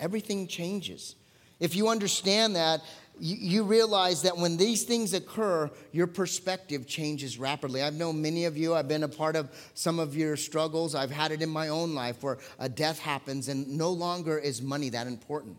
everything 0.00 0.46
changes. 0.46 1.16
If 1.60 1.74
you 1.74 1.88
understand 1.88 2.56
that, 2.56 2.82
you, 3.20 3.64
realize 3.64 4.22
that 4.22 4.36
when 4.36 4.56
these 4.56 4.84
things 4.84 5.12
occur, 5.12 5.70
your 5.92 6.06
perspective 6.06 6.86
changes 6.86 7.38
rapidly. 7.38 7.82
I've 7.82 7.94
known 7.94 8.22
many 8.22 8.44
of 8.44 8.56
you, 8.56 8.74
I've 8.74 8.88
been 8.88 9.02
a 9.02 9.08
part 9.08 9.34
of 9.36 9.50
some 9.74 9.98
of 9.98 10.16
your 10.16 10.36
struggles. 10.36 10.94
I've 10.94 11.10
had 11.10 11.32
it 11.32 11.42
in 11.42 11.48
my 11.48 11.68
own 11.68 11.94
life 11.94 12.22
where 12.22 12.38
a 12.58 12.68
death 12.68 12.98
happens 12.98 13.48
and 13.48 13.76
no 13.76 13.90
longer 13.90 14.38
is 14.38 14.62
money 14.62 14.90
that 14.90 15.06
important. 15.06 15.56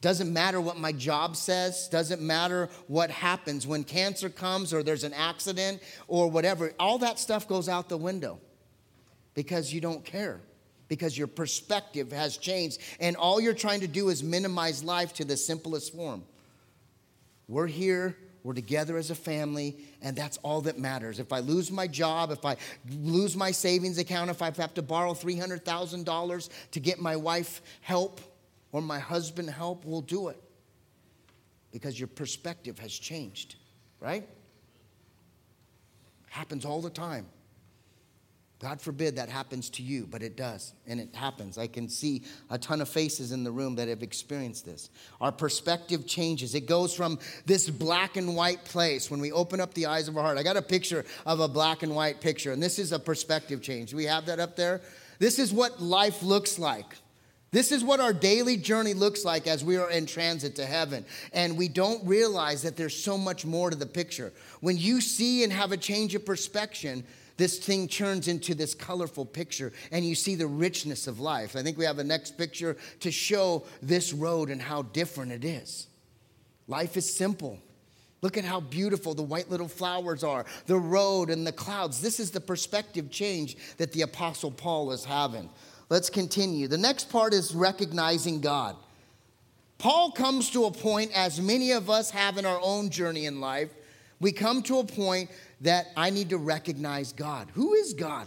Doesn't 0.00 0.32
matter 0.32 0.60
what 0.60 0.78
my 0.78 0.92
job 0.92 1.36
says, 1.36 1.88
doesn't 1.88 2.20
matter 2.20 2.68
what 2.88 3.10
happens 3.10 3.66
when 3.66 3.84
cancer 3.84 4.28
comes 4.28 4.74
or 4.74 4.82
there's 4.82 5.04
an 5.04 5.14
accident 5.14 5.80
or 6.08 6.28
whatever. 6.28 6.72
All 6.78 6.98
that 6.98 7.18
stuff 7.18 7.46
goes 7.46 7.68
out 7.68 7.88
the 7.88 7.96
window 7.96 8.40
because 9.34 9.72
you 9.72 9.80
don't 9.80 10.04
care 10.04 10.40
because 10.92 11.16
your 11.16 11.26
perspective 11.26 12.12
has 12.12 12.36
changed. 12.36 12.78
And 13.00 13.16
all 13.16 13.40
you're 13.40 13.54
trying 13.54 13.80
to 13.80 13.88
do 13.88 14.10
is 14.10 14.22
minimize 14.22 14.84
life 14.84 15.14
to 15.14 15.24
the 15.24 15.38
simplest 15.38 15.94
form. 15.94 16.22
We're 17.48 17.66
here, 17.66 18.14
we're 18.42 18.52
together 18.52 18.98
as 18.98 19.10
a 19.10 19.14
family, 19.14 19.78
and 20.02 20.14
that's 20.14 20.36
all 20.42 20.60
that 20.60 20.78
matters. 20.78 21.18
If 21.18 21.32
I 21.32 21.38
lose 21.38 21.70
my 21.70 21.86
job, 21.86 22.30
if 22.30 22.44
I 22.44 22.58
lose 22.90 23.34
my 23.34 23.52
savings 23.52 23.96
account, 23.96 24.28
if 24.28 24.42
I 24.42 24.50
have 24.50 24.74
to 24.74 24.82
borrow 24.82 25.14
$300,000 25.14 26.48
to 26.72 26.80
get 26.80 27.00
my 27.00 27.16
wife 27.16 27.62
help 27.80 28.20
or 28.70 28.82
my 28.82 28.98
husband 28.98 29.48
help, 29.48 29.86
we'll 29.86 30.02
do 30.02 30.28
it 30.28 30.38
because 31.72 31.98
your 31.98 32.08
perspective 32.08 32.78
has 32.80 32.92
changed, 32.92 33.56
right? 33.98 34.28
Happens 36.28 36.66
all 36.66 36.82
the 36.82 36.90
time. 36.90 37.24
God 38.62 38.80
forbid 38.80 39.16
that 39.16 39.28
happens 39.28 39.68
to 39.70 39.82
you, 39.82 40.06
but 40.08 40.22
it 40.22 40.36
does, 40.36 40.72
and 40.86 41.00
it 41.00 41.12
happens. 41.16 41.58
I 41.58 41.66
can 41.66 41.88
see 41.88 42.22
a 42.48 42.56
ton 42.56 42.80
of 42.80 42.88
faces 42.88 43.32
in 43.32 43.42
the 43.42 43.50
room 43.50 43.74
that 43.74 43.88
have 43.88 44.04
experienced 44.04 44.64
this. 44.64 44.88
Our 45.20 45.32
perspective 45.32 46.06
changes. 46.06 46.54
It 46.54 46.66
goes 46.66 46.94
from 46.94 47.18
this 47.44 47.68
black 47.68 48.16
and 48.16 48.36
white 48.36 48.64
place 48.64 49.10
when 49.10 49.18
we 49.18 49.32
open 49.32 49.60
up 49.60 49.74
the 49.74 49.86
eyes 49.86 50.06
of 50.06 50.16
our 50.16 50.22
heart. 50.22 50.38
I 50.38 50.44
got 50.44 50.56
a 50.56 50.62
picture 50.62 51.04
of 51.26 51.40
a 51.40 51.48
black 51.48 51.82
and 51.82 51.92
white 51.92 52.20
picture, 52.20 52.52
and 52.52 52.62
this 52.62 52.78
is 52.78 52.92
a 52.92 53.00
perspective 53.00 53.62
change. 53.62 53.92
We 53.92 54.04
have 54.04 54.26
that 54.26 54.38
up 54.38 54.54
there. 54.54 54.80
This 55.18 55.40
is 55.40 55.52
what 55.52 55.82
life 55.82 56.22
looks 56.22 56.56
like. 56.56 56.96
This 57.50 57.72
is 57.72 57.82
what 57.82 57.98
our 57.98 58.12
daily 58.12 58.56
journey 58.56 58.94
looks 58.94 59.24
like 59.24 59.48
as 59.48 59.64
we 59.64 59.76
are 59.76 59.90
in 59.90 60.06
transit 60.06 60.54
to 60.56 60.64
heaven. 60.64 61.04
And 61.32 61.58
we 61.58 61.66
don't 61.66 62.06
realize 62.06 62.62
that 62.62 62.76
there's 62.76 62.96
so 62.96 63.18
much 63.18 63.44
more 63.44 63.70
to 63.70 63.76
the 63.76 63.86
picture. 63.86 64.32
When 64.60 64.78
you 64.78 65.00
see 65.00 65.42
and 65.42 65.52
have 65.52 65.72
a 65.72 65.76
change 65.76 66.14
of 66.14 66.24
perspective, 66.24 67.02
this 67.42 67.58
thing 67.58 67.88
turns 67.88 68.28
into 68.28 68.54
this 68.54 68.72
colorful 68.72 69.26
picture 69.26 69.72
and 69.90 70.04
you 70.04 70.14
see 70.14 70.36
the 70.36 70.46
richness 70.46 71.08
of 71.08 71.18
life. 71.18 71.56
I 71.56 71.62
think 71.64 71.76
we 71.76 71.84
have 71.84 71.98
a 71.98 72.04
next 72.04 72.38
picture 72.38 72.76
to 73.00 73.10
show 73.10 73.64
this 73.82 74.12
road 74.12 74.48
and 74.48 74.62
how 74.62 74.82
different 74.82 75.32
it 75.32 75.44
is. 75.44 75.88
Life 76.68 76.96
is 76.96 77.12
simple. 77.12 77.58
Look 78.20 78.38
at 78.38 78.44
how 78.44 78.60
beautiful 78.60 79.14
the 79.14 79.24
white 79.24 79.50
little 79.50 79.66
flowers 79.66 80.22
are, 80.22 80.46
the 80.66 80.78
road 80.78 81.30
and 81.30 81.44
the 81.44 81.50
clouds. 81.50 82.00
This 82.00 82.20
is 82.20 82.30
the 82.30 82.40
perspective 82.40 83.10
change 83.10 83.56
that 83.76 83.90
the 83.90 84.02
Apostle 84.02 84.52
Paul 84.52 84.92
is 84.92 85.04
having. 85.04 85.50
Let's 85.88 86.10
continue. 86.10 86.68
The 86.68 86.78
next 86.78 87.10
part 87.10 87.34
is 87.34 87.56
recognizing 87.56 88.40
God. 88.40 88.76
Paul 89.78 90.12
comes 90.12 90.48
to 90.50 90.66
a 90.66 90.70
point, 90.70 91.10
as 91.12 91.40
many 91.40 91.72
of 91.72 91.90
us 91.90 92.12
have 92.12 92.38
in 92.38 92.46
our 92.46 92.60
own 92.62 92.88
journey 92.88 93.26
in 93.26 93.40
life, 93.40 93.70
we 94.22 94.30
come 94.30 94.62
to 94.62 94.78
a 94.78 94.84
point 94.84 95.30
that 95.62 95.86
I 95.96 96.10
need 96.10 96.30
to 96.30 96.38
recognize 96.38 97.12
God. 97.12 97.48
Who 97.54 97.74
is 97.74 97.94
God? 97.94 98.26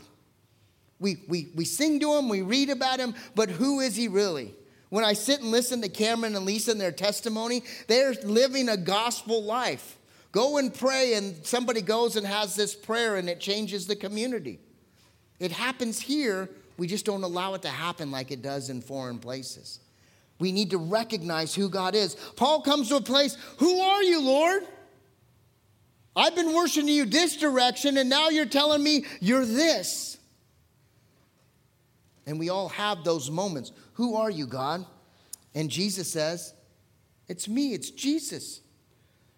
We, 0.99 1.17
we, 1.27 1.49
we 1.55 1.65
sing 1.65 1.99
to 1.99 2.13
him, 2.13 2.29
we 2.29 2.41
read 2.41 2.69
about 2.69 2.99
him, 2.99 3.13
but 3.35 3.49
who 3.49 3.81
is 3.81 3.95
he 3.95 4.07
really? 4.07 4.53
When 4.89 5.03
I 5.03 5.13
sit 5.13 5.41
and 5.41 5.51
listen 5.51 5.81
to 5.81 5.89
Cameron 5.89 6.35
and 6.35 6.45
Lisa 6.45 6.71
and 6.71 6.79
their 6.79 6.91
testimony, 6.91 7.63
they're 7.87 8.13
living 8.23 8.69
a 8.69 8.77
gospel 8.77 9.43
life. 9.43 9.97
Go 10.31 10.57
and 10.57 10.73
pray, 10.73 11.13
and 11.15 11.45
somebody 11.45 11.81
goes 11.81 12.15
and 12.15 12.25
has 12.25 12.55
this 12.55 12.75
prayer, 12.75 13.17
and 13.17 13.29
it 13.29 13.39
changes 13.39 13.87
the 13.87 13.95
community. 13.95 14.59
It 15.39 15.51
happens 15.51 15.99
here, 15.99 16.49
we 16.77 16.87
just 16.87 17.05
don't 17.05 17.23
allow 17.23 17.53
it 17.53 17.61
to 17.63 17.69
happen 17.69 18.11
like 18.11 18.31
it 18.31 18.41
does 18.41 18.69
in 18.69 18.81
foreign 18.81 19.19
places. 19.19 19.79
We 20.39 20.51
need 20.51 20.71
to 20.71 20.77
recognize 20.77 21.55
who 21.55 21.69
God 21.69 21.95
is. 21.95 22.15
Paul 22.35 22.61
comes 22.61 22.89
to 22.89 22.97
a 22.97 23.01
place, 23.01 23.37
Who 23.57 23.79
are 23.79 24.03
you, 24.03 24.21
Lord? 24.21 24.63
I've 26.15 26.35
been 26.35 26.53
worshiping 26.53 26.87
you 26.87 27.05
this 27.05 27.35
direction, 27.35 27.97
and 27.97 28.09
now 28.09 28.29
you're 28.29 28.45
telling 28.45 28.81
me 28.81 29.05
you're 29.19 29.45
this. 29.45 30.17
And 32.25 32.39
we 32.39 32.49
all 32.49 32.69
have 32.69 33.03
those 33.03 33.29
moments. 33.29 33.71
Who 33.93 34.15
are 34.15 34.29
you, 34.29 34.47
God? 34.47 34.85
And 35.53 35.69
Jesus 35.69 36.11
says, 36.11 36.53
It's 37.27 37.47
me, 37.47 37.73
it's 37.73 37.91
Jesus. 37.91 38.61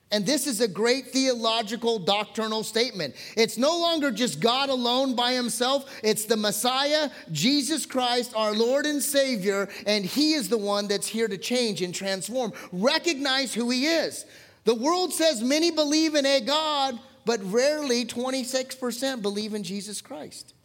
And 0.09 0.25
this 0.25 0.47
is 0.47 0.61
a 0.61 0.69
great 0.69 1.07
theological 1.07 1.99
doctrinal 1.99 2.63
statement. 2.63 3.13
It's 3.35 3.57
no 3.57 3.77
longer 3.77 4.09
just 4.09 4.39
God 4.39 4.69
alone 4.69 5.15
by 5.15 5.33
himself, 5.33 5.99
it's 6.01 6.25
the 6.25 6.37
Messiah, 6.37 7.09
Jesus 7.31 7.85
Christ, 7.85 8.31
our 8.33 8.53
Lord 8.53 8.85
and 8.85 9.03
Savior, 9.03 9.67
and 9.85 10.05
he 10.05 10.33
is 10.33 10.47
the 10.47 10.57
one 10.57 10.87
that's 10.87 11.07
here 11.07 11.27
to 11.27 11.37
change 11.37 11.81
and 11.81 11.93
transform. 11.93 12.53
Recognize 12.71 13.53
who 13.53 13.69
he 13.69 13.85
is. 13.85 14.25
The 14.67 14.75
world 14.75 15.13
says 15.13 15.41
many 15.41 15.71
believe 15.71 16.13
in 16.13 16.25
a 16.25 16.41
God, 16.41 16.99
but 17.23 17.39
rarely 17.53 18.03
26% 18.03 19.21
believe 19.21 19.53
in 19.53 19.63
Jesus 19.63 20.01
Christ. 20.01 20.55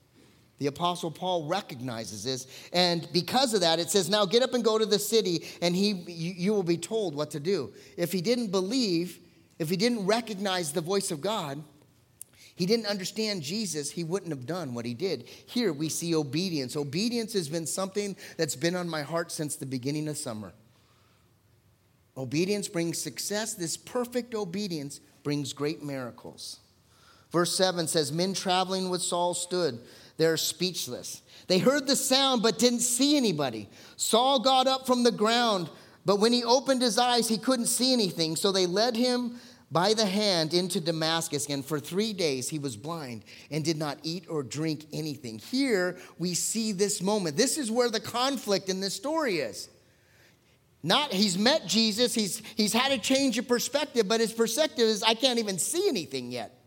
The 0.58 0.66
Apostle 0.66 1.12
Paul 1.12 1.46
recognizes 1.46 2.24
this, 2.24 2.48
and 2.72 3.06
because 3.12 3.54
of 3.54 3.60
that, 3.60 3.78
it 3.78 3.90
says, 3.90 4.10
Now 4.10 4.24
get 4.24 4.42
up 4.42 4.54
and 4.54 4.64
go 4.64 4.76
to 4.76 4.86
the 4.86 4.98
city, 4.98 5.46
and 5.62 5.76
he, 5.76 5.92
you 5.92 6.52
will 6.52 6.64
be 6.64 6.78
told 6.78 7.14
what 7.14 7.30
to 7.30 7.38
do. 7.38 7.72
If 7.96 8.10
he 8.10 8.20
didn't 8.20 8.48
believe, 8.48 9.20
if 9.60 9.70
he 9.70 9.76
didn't 9.76 10.04
recognize 10.04 10.72
the 10.72 10.80
voice 10.80 11.12
of 11.12 11.20
God, 11.20 11.62
he 12.56 12.66
didn't 12.66 12.86
understand 12.86 13.42
Jesus, 13.42 13.92
he 13.92 14.02
wouldn't 14.02 14.32
have 14.32 14.46
done 14.46 14.74
what 14.74 14.84
he 14.84 14.94
did. 14.94 15.28
Here 15.46 15.72
we 15.72 15.88
see 15.88 16.12
obedience. 16.12 16.74
Obedience 16.74 17.34
has 17.34 17.48
been 17.48 17.68
something 17.68 18.16
that's 18.36 18.56
been 18.56 18.74
on 18.74 18.88
my 18.88 19.02
heart 19.02 19.30
since 19.30 19.54
the 19.54 19.64
beginning 19.64 20.08
of 20.08 20.16
summer. 20.16 20.54
Obedience 22.16 22.68
brings 22.68 22.98
success. 22.98 23.54
This 23.54 23.76
perfect 23.76 24.34
obedience 24.34 25.00
brings 25.22 25.52
great 25.52 25.82
miracles. 25.82 26.60
Verse 27.30 27.56
7 27.56 27.86
says, 27.86 28.12
Men 28.12 28.34
traveling 28.34 28.90
with 28.90 29.02
Saul 29.02 29.34
stood 29.34 29.78
there 30.18 30.36
speechless. 30.36 31.22
They 31.48 31.58
heard 31.58 31.86
the 31.86 31.96
sound 31.96 32.42
but 32.42 32.58
didn't 32.58 32.80
see 32.80 33.16
anybody. 33.16 33.68
Saul 33.96 34.40
got 34.40 34.66
up 34.66 34.86
from 34.86 35.02
the 35.02 35.10
ground, 35.10 35.70
but 36.04 36.20
when 36.20 36.32
he 36.32 36.44
opened 36.44 36.82
his 36.82 36.98
eyes, 36.98 37.28
he 37.28 37.38
couldn't 37.38 37.66
see 37.66 37.92
anything. 37.92 38.36
So 38.36 38.52
they 38.52 38.66
led 38.66 38.94
him 38.94 39.40
by 39.70 39.94
the 39.94 40.04
hand 40.04 40.52
into 40.52 40.80
Damascus, 40.80 41.46
and 41.46 41.64
for 41.64 41.80
three 41.80 42.12
days 42.12 42.50
he 42.50 42.58
was 42.58 42.76
blind 42.76 43.24
and 43.50 43.64
did 43.64 43.78
not 43.78 43.98
eat 44.02 44.26
or 44.28 44.42
drink 44.42 44.84
anything. 44.92 45.38
Here 45.38 45.96
we 46.18 46.34
see 46.34 46.72
this 46.72 47.00
moment. 47.00 47.36
This 47.36 47.56
is 47.56 47.70
where 47.70 47.90
the 47.90 48.00
conflict 48.00 48.68
in 48.68 48.80
this 48.80 48.94
story 48.94 49.38
is. 49.38 49.70
Not 50.82 51.12
he's 51.12 51.38
met 51.38 51.66
Jesus, 51.66 52.14
he's 52.14 52.42
he's 52.56 52.72
had 52.72 52.90
a 52.92 52.98
change 52.98 53.38
of 53.38 53.46
perspective, 53.46 54.08
but 54.08 54.20
his 54.20 54.32
perspective 54.32 54.86
is 54.86 55.02
I 55.02 55.14
can't 55.14 55.38
even 55.38 55.58
see 55.58 55.88
anything 55.88 56.32
yet. 56.32 56.58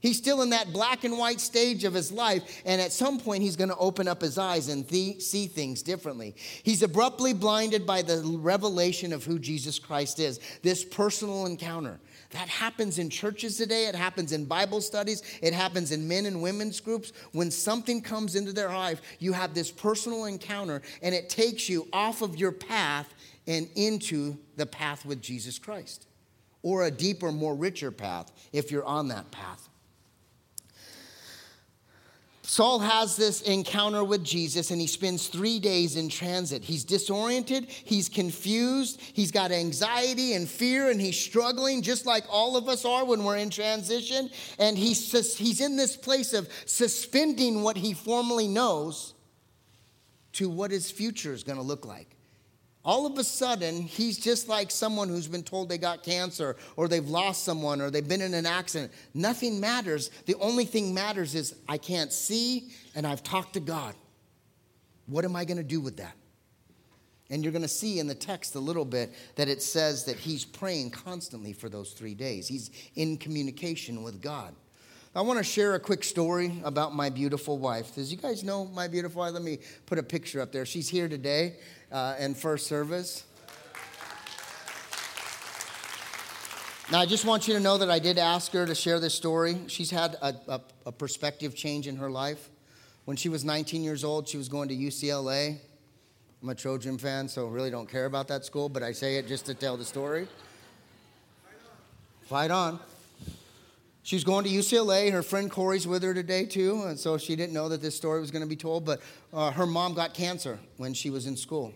He's 0.00 0.16
still 0.16 0.40
in 0.40 0.50
that 0.50 0.72
black 0.72 1.04
and 1.04 1.18
white 1.18 1.40
stage 1.40 1.84
of 1.84 1.92
his 1.92 2.10
life, 2.10 2.62
and 2.64 2.80
at 2.80 2.90
some 2.90 3.20
point, 3.20 3.42
he's 3.42 3.56
going 3.56 3.68
to 3.68 3.76
open 3.76 4.08
up 4.08 4.22
his 4.22 4.38
eyes 4.38 4.68
and 4.68 4.88
th- 4.88 5.20
see 5.20 5.46
things 5.46 5.82
differently. 5.82 6.34
He's 6.62 6.82
abruptly 6.82 7.34
blinded 7.34 7.86
by 7.86 8.00
the 8.00 8.22
revelation 8.40 9.12
of 9.12 9.24
who 9.24 9.38
Jesus 9.38 9.78
Christ 9.78 10.18
is, 10.18 10.40
this 10.62 10.84
personal 10.84 11.44
encounter. 11.44 12.00
That 12.30 12.48
happens 12.48 12.98
in 12.98 13.10
churches 13.10 13.58
today, 13.58 13.86
it 13.86 13.94
happens 13.94 14.32
in 14.32 14.46
Bible 14.46 14.80
studies, 14.80 15.22
it 15.42 15.52
happens 15.52 15.92
in 15.92 16.08
men 16.08 16.24
and 16.24 16.40
women's 16.40 16.80
groups. 16.80 17.12
When 17.32 17.50
something 17.50 18.00
comes 18.00 18.36
into 18.36 18.54
their 18.54 18.70
life, 18.70 19.02
you 19.18 19.34
have 19.34 19.52
this 19.52 19.70
personal 19.70 20.24
encounter, 20.24 20.80
and 21.02 21.14
it 21.14 21.28
takes 21.28 21.68
you 21.68 21.86
off 21.92 22.22
of 22.22 22.36
your 22.38 22.52
path 22.52 23.12
and 23.46 23.68
into 23.74 24.36
the 24.56 24.66
path 24.66 25.04
with 25.04 25.20
Jesus 25.22 25.58
Christ, 25.58 26.06
or 26.62 26.84
a 26.84 26.90
deeper, 26.90 27.32
more 27.32 27.54
richer 27.54 27.90
path 27.90 28.30
if 28.52 28.70
you're 28.70 28.84
on 28.84 29.08
that 29.08 29.30
path. 29.30 29.70
Saul 32.50 32.80
has 32.80 33.14
this 33.14 33.42
encounter 33.42 34.02
with 34.02 34.24
Jesus 34.24 34.72
and 34.72 34.80
he 34.80 34.88
spends 34.88 35.28
three 35.28 35.60
days 35.60 35.94
in 35.94 36.08
transit. 36.08 36.64
He's 36.64 36.82
disoriented, 36.82 37.68
he's 37.68 38.08
confused, 38.08 39.00
he's 39.00 39.30
got 39.30 39.52
anxiety 39.52 40.32
and 40.32 40.48
fear, 40.48 40.90
and 40.90 41.00
he's 41.00 41.16
struggling 41.16 41.80
just 41.80 42.06
like 42.06 42.24
all 42.28 42.56
of 42.56 42.68
us 42.68 42.84
are 42.84 43.04
when 43.04 43.22
we're 43.22 43.36
in 43.36 43.50
transition. 43.50 44.30
And 44.58 44.76
he's, 44.76 45.38
he's 45.38 45.60
in 45.60 45.76
this 45.76 45.96
place 45.96 46.32
of 46.32 46.48
suspending 46.66 47.62
what 47.62 47.76
he 47.76 47.92
formerly 47.92 48.48
knows 48.48 49.14
to 50.32 50.50
what 50.50 50.72
his 50.72 50.90
future 50.90 51.32
is 51.32 51.44
going 51.44 51.58
to 51.58 51.64
look 51.64 51.86
like 51.86 52.09
all 52.82 53.06
of 53.06 53.18
a 53.18 53.24
sudden, 53.24 53.82
he's 53.82 54.18
just 54.18 54.48
like 54.48 54.70
someone 54.70 55.08
who's 55.08 55.28
been 55.28 55.42
told 55.42 55.68
they 55.68 55.76
got 55.76 56.02
cancer 56.02 56.56
or 56.76 56.88
they've 56.88 57.08
lost 57.08 57.44
someone 57.44 57.80
or 57.80 57.90
they've 57.90 58.06
been 58.06 58.22
in 58.22 58.32
an 58.32 58.46
accident. 58.46 58.90
Nothing 59.12 59.60
matters. 59.60 60.10
The 60.24 60.34
only 60.36 60.64
thing 60.64 60.94
matters 60.94 61.34
is 61.34 61.54
I 61.68 61.76
can't 61.76 62.12
see 62.12 62.70
and 62.94 63.06
I've 63.06 63.22
talked 63.22 63.54
to 63.54 63.60
God. 63.60 63.94
What 65.06 65.26
am 65.26 65.36
I 65.36 65.44
going 65.44 65.58
to 65.58 65.62
do 65.62 65.80
with 65.80 65.98
that? 65.98 66.14
And 67.28 67.44
you're 67.44 67.52
going 67.52 67.62
to 67.62 67.68
see 67.68 68.00
in 68.00 68.06
the 68.06 68.14
text 68.14 68.54
a 68.54 68.60
little 68.60 68.84
bit 68.84 69.12
that 69.36 69.48
it 69.48 69.62
says 69.62 70.04
that 70.06 70.16
he's 70.16 70.44
praying 70.44 70.90
constantly 70.90 71.52
for 71.52 71.68
those 71.68 71.92
three 71.92 72.14
days. 72.14 72.48
He's 72.48 72.70
in 72.96 73.18
communication 73.18 74.02
with 74.02 74.22
God. 74.22 74.54
I 75.12 75.22
want 75.22 75.38
to 75.38 75.44
share 75.44 75.74
a 75.74 75.80
quick 75.80 76.04
story 76.04 76.60
about 76.62 76.94
my 76.94 77.10
beautiful 77.10 77.58
wife. 77.58 77.96
Does 77.96 78.12
you 78.12 78.16
guys 78.16 78.44
know 78.44 78.66
my 78.66 78.86
beautiful 78.86 79.22
wife? 79.22 79.32
Let 79.32 79.42
me 79.42 79.58
put 79.84 79.98
a 79.98 80.04
picture 80.04 80.40
up 80.40 80.52
there. 80.52 80.64
She's 80.64 80.88
here 80.88 81.08
today 81.08 81.56
uh, 81.90 82.14
in 82.20 82.32
first 82.32 82.68
service. 82.68 83.24
Now, 86.92 87.00
I 87.00 87.06
just 87.06 87.24
want 87.24 87.48
you 87.48 87.54
to 87.54 87.60
know 87.60 87.76
that 87.78 87.90
I 87.90 87.98
did 87.98 88.18
ask 88.18 88.52
her 88.52 88.64
to 88.64 88.74
share 88.74 89.00
this 89.00 89.12
story. 89.12 89.56
She's 89.66 89.90
had 89.90 90.14
a, 90.22 90.34
a, 90.46 90.60
a, 90.86 90.92
perspective 90.92 91.56
change 91.56 91.88
in 91.88 91.96
her 91.96 92.10
life. 92.10 92.48
When 93.04 93.16
she 93.16 93.28
was 93.28 93.44
19 93.44 93.82
years 93.82 94.04
old, 94.04 94.28
she 94.28 94.36
was 94.36 94.48
going 94.48 94.68
to 94.68 94.76
UCLA. 94.76 95.56
I'm 96.40 96.48
a 96.48 96.54
Trojan 96.54 96.98
fan, 96.98 97.28
so 97.28 97.48
really 97.48 97.70
don't 97.70 97.88
care 97.88 98.06
about 98.06 98.28
that 98.28 98.44
school, 98.44 98.68
but 98.68 98.84
I 98.84 98.92
say 98.92 99.16
it 99.16 99.26
just 99.26 99.46
to 99.46 99.54
tell 99.54 99.76
the 99.76 99.84
story. 99.84 100.28
Fight 102.22 102.52
on. 102.52 102.78
She 102.78 102.99
was 104.16 104.24
going 104.24 104.44
to 104.44 104.50
UCLA. 104.50 105.12
Her 105.12 105.22
friend 105.22 105.50
Corey's 105.50 105.86
with 105.86 106.02
her 106.02 106.14
today, 106.14 106.44
too, 106.44 106.82
and 106.84 106.98
so 106.98 107.18
she 107.18 107.36
didn't 107.36 107.52
know 107.52 107.68
that 107.68 107.80
this 107.80 107.96
story 107.96 108.20
was 108.20 108.30
going 108.30 108.42
to 108.42 108.48
be 108.48 108.56
told. 108.56 108.84
But 108.84 109.00
uh, 109.32 109.50
her 109.52 109.66
mom 109.66 109.94
got 109.94 110.14
cancer 110.14 110.58
when 110.78 110.94
she 110.94 111.10
was 111.10 111.26
in 111.26 111.36
school. 111.36 111.72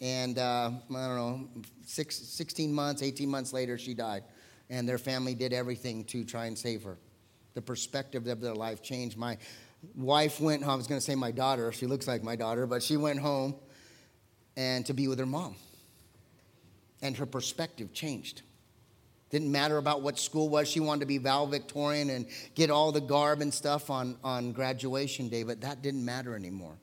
And 0.00 0.38
uh, 0.38 0.70
I 0.70 1.06
don't 1.06 1.16
know, 1.16 1.48
six, 1.84 2.16
16 2.16 2.72
months, 2.72 3.02
18 3.02 3.28
months 3.28 3.52
later, 3.52 3.76
she 3.76 3.94
died. 3.94 4.24
And 4.70 4.88
their 4.88 4.98
family 4.98 5.34
did 5.34 5.52
everything 5.52 6.04
to 6.04 6.24
try 6.24 6.46
and 6.46 6.56
save 6.56 6.82
her. 6.84 6.96
The 7.54 7.62
perspective 7.62 8.26
of 8.26 8.40
their 8.40 8.54
life 8.54 8.82
changed. 8.82 9.18
My 9.18 9.36
wife 9.94 10.40
went 10.40 10.62
home. 10.62 10.72
I 10.72 10.76
was 10.76 10.86
going 10.86 11.00
to 11.00 11.04
say 11.04 11.14
my 11.14 11.32
daughter. 11.32 11.72
She 11.72 11.86
looks 11.86 12.06
like 12.06 12.22
my 12.22 12.36
daughter, 12.36 12.66
but 12.66 12.82
she 12.82 12.96
went 12.96 13.18
home 13.18 13.54
and 14.56 14.86
to 14.86 14.94
be 14.94 15.08
with 15.08 15.18
her 15.18 15.26
mom. 15.26 15.56
And 17.02 17.16
her 17.16 17.26
perspective 17.26 17.92
changed. 17.92 18.42
Didn't 19.30 19.52
matter 19.52 19.78
about 19.78 20.02
what 20.02 20.18
school 20.18 20.48
was. 20.48 20.68
She 20.68 20.80
wanted 20.80 21.00
to 21.00 21.06
be 21.06 21.18
valedictorian 21.18 22.10
and 22.10 22.26
get 22.54 22.68
all 22.70 22.90
the 22.90 23.00
garb 23.00 23.40
and 23.40 23.54
stuff 23.54 23.88
on, 23.88 24.16
on 24.24 24.52
graduation 24.52 25.28
day, 25.28 25.44
but 25.44 25.60
that 25.60 25.82
didn't 25.82 26.04
matter 26.04 26.34
anymore. 26.34 26.76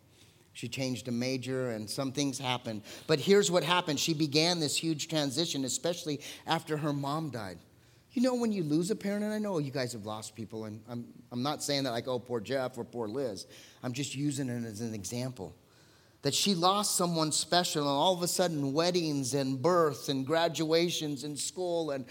She 0.54 0.68
changed 0.68 1.08
a 1.08 1.12
major 1.12 1.72
and 1.72 1.88
some 1.88 2.12
things 2.12 2.40
happened. 2.40 2.82
But 3.06 3.20
here's 3.20 3.52
what 3.52 3.64
happened 3.64 4.00
she 4.00 4.14
began 4.14 4.60
this 4.60 4.76
huge 4.76 5.08
transition, 5.08 5.66
especially 5.66 6.22
after 6.48 6.78
her 6.78 6.94
mom 6.94 7.30
died. 7.30 7.60
You 8.14 8.24
know, 8.24 8.34
when 8.34 8.52
you 8.52 8.64
lose 8.64 8.90
a 8.90 8.96
parent, 8.96 9.24
and 9.24 9.32
I 9.32 9.38
know 9.38 9.60
you 9.60 9.70
guys 9.70 9.94
have 9.94 10.06
lost 10.06 10.34
people, 10.34 10.66
and 10.66 10.82
I'm, 10.90 11.06
I'm 11.32 11.44
not 11.44 11.62
saying 11.62 11.84
that 11.84 11.92
like, 11.92 12.08
oh, 12.08 12.18
poor 12.18 12.40
Jeff 12.40 12.76
or 12.78 12.84
poor 12.84 13.08
Liz. 13.08 13.46
I'm 13.84 13.94
just 13.94 14.16
using 14.16 14.50
it 14.50 14.66
as 14.66 14.82
an 14.82 14.96
example. 14.96 15.54
That 16.23 16.34
she 16.34 16.56
lost 16.56 16.95
someone 16.95 17.32
special, 17.32 17.84
and 17.84 17.89
all 17.89 18.13
of 18.13 18.23
a 18.23 18.27
sudden, 18.27 18.73
weddings 18.73 19.34
and 19.34 19.62
births 19.62 20.10
and 20.10 20.25
graduations 20.25 21.23
in 21.23 21.38
school 21.38 21.91
and, 21.91 22.06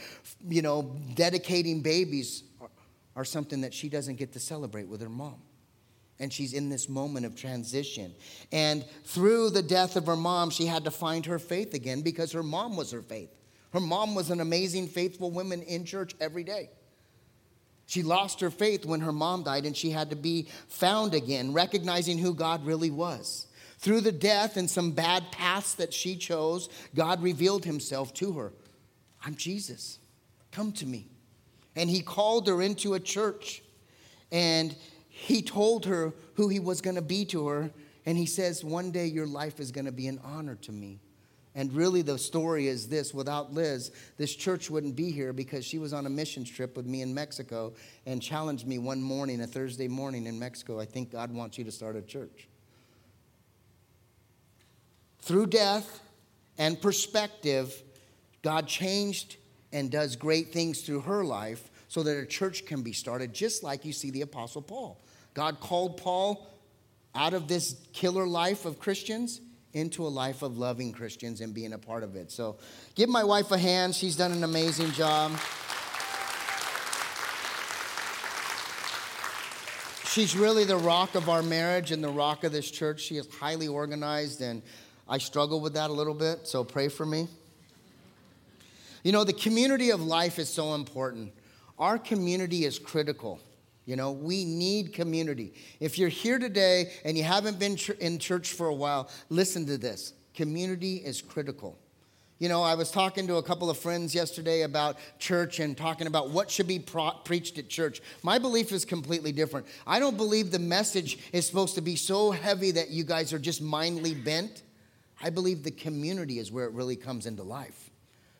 you 0.48 0.62
know, 0.62 0.96
dedicating 1.14 1.82
babies 1.82 2.44
are, 2.60 2.70
are 3.16 3.24
something 3.24 3.60
that 3.62 3.74
she 3.74 3.88
doesn't 3.88 4.16
get 4.16 4.32
to 4.34 4.40
celebrate 4.40 4.88
with 4.88 5.00
her 5.00 5.08
mom 5.08 5.42
and 6.18 6.32
she's 6.32 6.52
in 6.52 6.68
this 6.68 6.88
moment 6.88 7.26
of 7.26 7.34
transition. 7.34 8.14
And 8.52 8.84
through 9.04 9.50
the 9.50 9.62
death 9.62 9.96
of 9.96 10.06
her 10.06 10.16
mom, 10.16 10.50
she 10.50 10.66
had 10.66 10.84
to 10.84 10.90
find 10.90 11.26
her 11.26 11.38
faith 11.38 11.74
again 11.74 12.02
because 12.02 12.32
her 12.32 12.42
mom 12.42 12.76
was 12.76 12.90
her 12.90 13.02
faith. 13.02 13.30
Her 13.72 13.80
mom 13.80 14.14
was 14.14 14.30
an 14.30 14.40
amazing, 14.40 14.88
faithful 14.88 15.30
woman 15.30 15.62
in 15.62 15.84
church 15.84 16.14
every 16.20 16.44
day. 16.44 16.70
She 17.86 18.02
lost 18.02 18.40
her 18.40 18.50
faith 18.50 18.84
when 18.84 19.00
her 19.00 19.12
mom 19.12 19.44
died 19.44 19.66
and 19.66 19.76
she 19.76 19.90
had 19.90 20.10
to 20.10 20.16
be 20.16 20.48
found 20.68 21.14
again, 21.14 21.52
recognizing 21.52 22.18
who 22.18 22.34
God 22.34 22.64
really 22.64 22.90
was. 22.90 23.45
Through 23.78 24.00
the 24.02 24.12
death 24.12 24.56
and 24.56 24.70
some 24.70 24.92
bad 24.92 25.30
paths 25.30 25.74
that 25.74 25.92
she 25.92 26.16
chose, 26.16 26.68
God 26.94 27.22
revealed 27.22 27.64
himself 27.64 28.14
to 28.14 28.32
her. 28.34 28.52
I'm 29.24 29.34
Jesus. 29.34 29.98
Come 30.50 30.72
to 30.72 30.86
me. 30.86 31.08
And 31.74 31.90
he 31.90 32.00
called 32.00 32.46
her 32.48 32.62
into 32.62 32.94
a 32.94 33.00
church 33.00 33.62
and 34.32 34.74
he 35.08 35.42
told 35.42 35.86
her 35.86 36.12
who 36.34 36.48
he 36.48 36.60
was 36.60 36.80
going 36.80 36.96
to 36.96 37.02
be 37.02 37.24
to 37.26 37.48
her. 37.48 37.70
And 38.04 38.16
he 38.16 38.26
says, 38.26 38.64
One 38.64 38.90
day 38.90 39.06
your 39.06 39.26
life 39.26 39.60
is 39.60 39.70
going 39.70 39.86
to 39.86 39.92
be 39.92 40.06
an 40.06 40.20
honor 40.24 40.56
to 40.62 40.72
me. 40.72 41.00
And 41.54 41.72
really, 41.72 42.02
the 42.02 42.18
story 42.18 42.68
is 42.68 42.86
this 42.86 43.14
without 43.14 43.54
Liz, 43.54 43.90
this 44.18 44.36
church 44.36 44.68
wouldn't 44.68 44.94
be 44.94 45.10
here 45.10 45.32
because 45.32 45.64
she 45.64 45.78
was 45.78 45.94
on 45.94 46.04
a 46.04 46.10
mission 46.10 46.44
trip 46.44 46.76
with 46.76 46.84
me 46.84 47.00
in 47.00 47.14
Mexico 47.14 47.72
and 48.04 48.20
challenged 48.20 48.66
me 48.66 48.78
one 48.78 49.00
morning, 49.00 49.40
a 49.40 49.46
Thursday 49.46 49.88
morning 49.88 50.26
in 50.26 50.38
Mexico. 50.38 50.78
I 50.78 50.84
think 50.84 51.10
God 51.10 51.32
wants 51.32 51.56
you 51.56 51.64
to 51.64 51.72
start 51.72 51.96
a 51.96 52.02
church. 52.02 52.46
Through 55.26 55.46
death 55.46 56.02
and 56.56 56.80
perspective, 56.80 57.82
God 58.42 58.68
changed 58.68 59.38
and 59.72 59.90
does 59.90 60.14
great 60.14 60.52
things 60.52 60.82
through 60.82 61.00
her 61.00 61.24
life 61.24 61.68
so 61.88 62.04
that 62.04 62.16
a 62.16 62.24
church 62.24 62.64
can 62.64 62.82
be 62.82 62.92
started, 62.92 63.34
just 63.34 63.64
like 63.64 63.84
you 63.84 63.92
see 63.92 64.12
the 64.12 64.20
Apostle 64.20 64.62
Paul. 64.62 65.02
God 65.34 65.58
called 65.58 65.96
Paul 65.96 66.48
out 67.12 67.34
of 67.34 67.48
this 67.48 67.74
killer 67.92 68.24
life 68.24 68.66
of 68.66 68.78
Christians 68.78 69.40
into 69.72 70.06
a 70.06 70.08
life 70.08 70.42
of 70.42 70.58
loving 70.58 70.92
Christians 70.92 71.40
and 71.40 71.52
being 71.52 71.72
a 71.72 71.78
part 71.78 72.04
of 72.04 72.14
it. 72.14 72.30
So 72.30 72.58
give 72.94 73.08
my 73.08 73.24
wife 73.24 73.50
a 73.50 73.58
hand. 73.58 73.96
She's 73.96 74.14
done 74.14 74.30
an 74.30 74.44
amazing 74.44 74.92
job. 74.92 75.32
She's 80.06 80.36
really 80.36 80.64
the 80.64 80.78
rock 80.78 81.16
of 81.16 81.28
our 81.28 81.42
marriage 81.42 81.90
and 81.90 82.02
the 82.02 82.10
rock 82.10 82.44
of 82.44 82.52
this 82.52 82.70
church. 82.70 83.00
She 83.02 83.16
is 83.16 83.28
highly 83.34 83.68
organized, 83.68 84.40
and 84.40 84.62
I 85.08 85.18
struggle 85.18 85.60
with 85.60 85.74
that 85.74 85.90
a 85.90 85.92
little 85.92 86.14
bit, 86.14 86.46
so 86.46 86.64
pray 86.64 86.88
for 86.88 87.06
me. 87.06 87.28
You 89.04 89.12
know, 89.12 89.22
the 89.22 89.32
community 89.32 89.90
of 89.90 90.02
life 90.02 90.38
is 90.38 90.48
so 90.48 90.74
important. 90.74 91.32
Our 91.78 91.98
community 91.98 92.64
is 92.64 92.78
critical. 92.78 93.40
You 93.84 93.94
know, 93.94 94.10
we 94.10 94.44
need 94.44 94.92
community. 94.92 95.54
If 95.78 95.96
you're 95.96 96.08
here 96.08 96.40
today 96.40 96.90
and 97.04 97.16
you 97.16 97.22
haven't 97.22 97.60
been 97.60 97.78
in 98.00 98.18
church 98.18 98.52
for 98.52 98.66
a 98.66 98.74
while, 98.74 99.08
listen 99.30 99.64
to 99.66 99.78
this. 99.78 100.12
Community 100.34 100.96
is 100.96 101.22
critical. 101.22 101.78
You 102.38 102.50
know, 102.50 102.62
I 102.62 102.74
was 102.74 102.90
talking 102.90 103.26
to 103.28 103.36
a 103.36 103.42
couple 103.42 103.70
of 103.70 103.78
friends 103.78 104.14
yesterday 104.14 104.62
about 104.62 104.98
church 105.18 105.60
and 105.60 105.74
talking 105.76 106.06
about 106.06 106.30
what 106.30 106.50
should 106.50 106.66
be 106.66 106.78
pro- 106.78 107.12
preached 107.24 107.58
at 107.58 107.68
church. 107.68 108.02
My 108.22 108.38
belief 108.38 108.72
is 108.72 108.84
completely 108.84 109.32
different. 109.32 109.66
I 109.86 110.00
don't 110.00 110.16
believe 110.16 110.50
the 110.50 110.58
message 110.58 111.18
is 111.32 111.46
supposed 111.46 111.76
to 111.76 111.80
be 111.80 111.96
so 111.96 112.32
heavy 112.32 112.72
that 112.72 112.90
you 112.90 113.04
guys 113.04 113.32
are 113.32 113.38
just 113.38 113.62
mindly 113.62 114.12
bent. 114.12 114.64
I 115.22 115.30
believe 115.30 115.62
the 115.62 115.70
community 115.70 116.38
is 116.38 116.52
where 116.52 116.66
it 116.66 116.72
really 116.72 116.96
comes 116.96 117.26
into 117.26 117.42
life. 117.42 117.90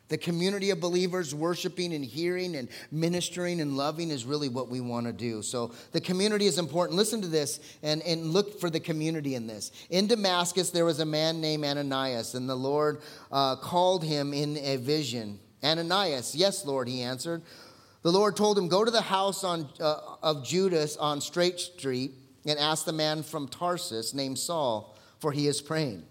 The 0.09 0.17
community 0.17 0.69
of 0.69 0.79
believers 0.79 1.35
worshiping 1.35 1.93
and 1.93 2.03
hearing 2.03 2.55
and 2.55 2.69
ministering 2.91 3.59
and 3.59 3.75
loving 3.75 4.09
is 4.09 4.23
really 4.23 4.47
what 4.47 4.69
we 4.69 4.79
want 4.79 5.05
to 5.05 5.11
do. 5.11 5.41
So 5.41 5.71
the 5.91 5.99
community 5.99 6.45
is 6.45 6.57
important. 6.57 6.95
Listen 6.95 7.21
to 7.21 7.27
this 7.27 7.59
and, 7.83 8.01
and 8.03 8.27
look 8.31 8.61
for 8.61 8.69
the 8.69 8.79
community 8.79 9.35
in 9.35 9.47
this. 9.47 9.71
In 9.89 10.07
Damascus, 10.07 10.69
there 10.69 10.85
was 10.85 10.99
a 10.99 11.05
man 11.05 11.41
named 11.41 11.65
Ananias, 11.65 12.35
and 12.35 12.47
the 12.47 12.55
Lord 12.55 13.01
uh, 13.31 13.57
called 13.57 14.03
him 14.03 14.33
in 14.33 14.57
a 14.57 14.77
vision. 14.77 15.39
Ananias, 15.61 16.35
yes, 16.35 16.65
Lord, 16.65 16.87
he 16.87 17.01
answered. 17.01 17.41
The 18.03 18.11
Lord 18.11 18.37
told 18.37 18.57
him, 18.57 18.69
Go 18.69 18.85
to 18.85 18.91
the 18.91 19.01
house 19.01 19.43
on, 19.43 19.67
uh, 19.81 19.97
of 20.23 20.45
Judas 20.45 20.95
on 20.95 21.19
Straight 21.19 21.59
Street 21.59 22.11
and 22.45 22.57
ask 22.57 22.85
the 22.85 22.93
man 22.93 23.23
from 23.23 23.49
Tarsus 23.49 24.13
named 24.13 24.39
Saul, 24.39 24.95
for 25.19 25.33
he 25.33 25.47
is 25.47 25.61
praying. 25.61 26.03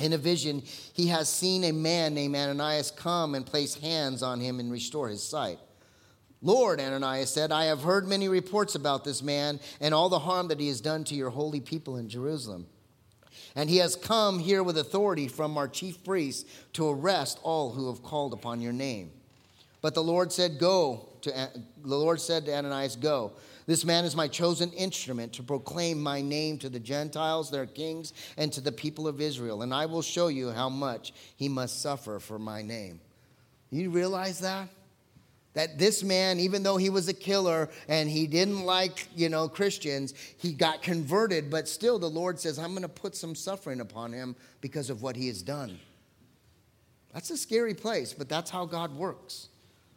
In 0.00 0.12
a 0.12 0.18
vision, 0.18 0.62
he 0.92 1.08
has 1.08 1.28
seen 1.28 1.64
a 1.64 1.72
man 1.72 2.14
named 2.14 2.34
Ananias 2.34 2.90
come 2.90 3.34
and 3.34 3.46
place 3.46 3.74
hands 3.74 4.22
on 4.22 4.40
him 4.40 4.58
and 4.58 4.72
restore 4.72 5.08
his 5.08 5.22
sight. 5.22 5.58
Lord, 6.42 6.80
Ananias 6.80 7.30
said, 7.30 7.52
I 7.52 7.66
have 7.66 7.82
heard 7.82 8.06
many 8.06 8.28
reports 8.28 8.74
about 8.74 9.04
this 9.04 9.22
man 9.22 9.60
and 9.80 9.94
all 9.94 10.08
the 10.08 10.18
harm 10.18 10.48
that 10.48 10.60
he 10.60 10.68
has 10.68 10.80
done 10.80 11.04
to 11.04 11.14
your 11.14 11.30
holy 11.30 11.60
people 11.60 11.96
in 11.96 12.08
Jerusalem. 12.08 12.66
And 13.56 13.70
he 13.70 13.78
has 13.78 13.94
come 13.96 14.40
here 14.40 14.62
with 14.62 14.76
authority 14.76 15.28
from 15.28 15.56
our 15.56 15.68
chief 15.68 16.02
priests 16.02 16.44
to 16.74 16.88
arrest 16.88 17.38
all 17.42 17.72
who 17.72 17.88
have 17.88 18.02
called 18.02 18.32
upon 18.32 18.60
your 18.60 18.72
name. 18.72 19.12
But 19.80 19.94
the 19.94 20.02
Lord 20.02 20.32
said, 20.32 20.58
Go 20.58 21.08
to 21.22 21.30
the 21.30 21.96
Lord 21.96 22.20
said 22.20 22.46
to 22.46 22.54
Ananias, 22.54 22.96
Go. 22.96 23.32
This 23.66 23.84
man 23.84 24.04
is 24.04 24.14
my 24.14 24.28
chosen 24.28 24.70
instrument 24.72 25.32
to 25.34 25.42
proclaim 25.42 26.02
my 26.02 26.20
name 26.20 26.58
to 26.58 26.68
the 26.68 26.80
Gentiles, 26.80 27.50
their 27.50 27.66
kings, 27.66 28.12
and 28.36 28.52
to 28.52 28.60
the 28.60 28.72
people 28.72 29.08
of 29.08 29.20
Israel. 29.20 29.62
And 29.62 29.72
I 29.72 29.86
will 29.86 30.02
show 30.02 30.28
you 30.28 30.50
how 30.50 30.68
much 30.68 31.12
he 31.36 31.48
must 31.48 31.80
suffer 31.80 32.18
for 32.18 32.38
my 32.38 32.60
name. 32.60 33.00
You 33.70 33.90
realize 33.90 34.40
that? 34.40 34.68
That 35.54 35.78
this 35.78 36.02
man, 36.02 36.40
even 36.40 36.62
though 36.62 36.76
he 36.76 36.90
was 36.90 37.08
a 37.08 37.14
killer 37.14 37.70
and 37.88 38.10
he 38.10 38.26
didn't 38.26 38.64
like, 38.64 39.08
you 39.14 39.28
know, 39.28 39.48
Christians, 39.48 40.12
he 40.36 40.52
got 40.52 40.82
converted, 40.82 41.48
but 41.48 41.68
still 41.68 41.98
the 41.98 42.10
Lord 42.10 42.40
says, 42.40 42.58
I'm 42.58 42.70
going 42.70 42.82
to 42.82 42.88
put 42.88 43.14
some 43.14 43.34
suffering 43.34 43.80
upon 43.80 44.12
him 44.12 44.36
because 44.60 44.90
of 44.90 45.00
what 45.00 45.16
he 45.16 45.28
has 45.28 45.42
done. 45.42 45.78
That's 47.12 47.30
a 47.30 47.36
scary 47.36 47.74
place, 47.74 48.12
but 48.12 48.28
that's 48.28 48.50
how 48.50 48.66
God 48.66 48.96
works. 48.96 49.48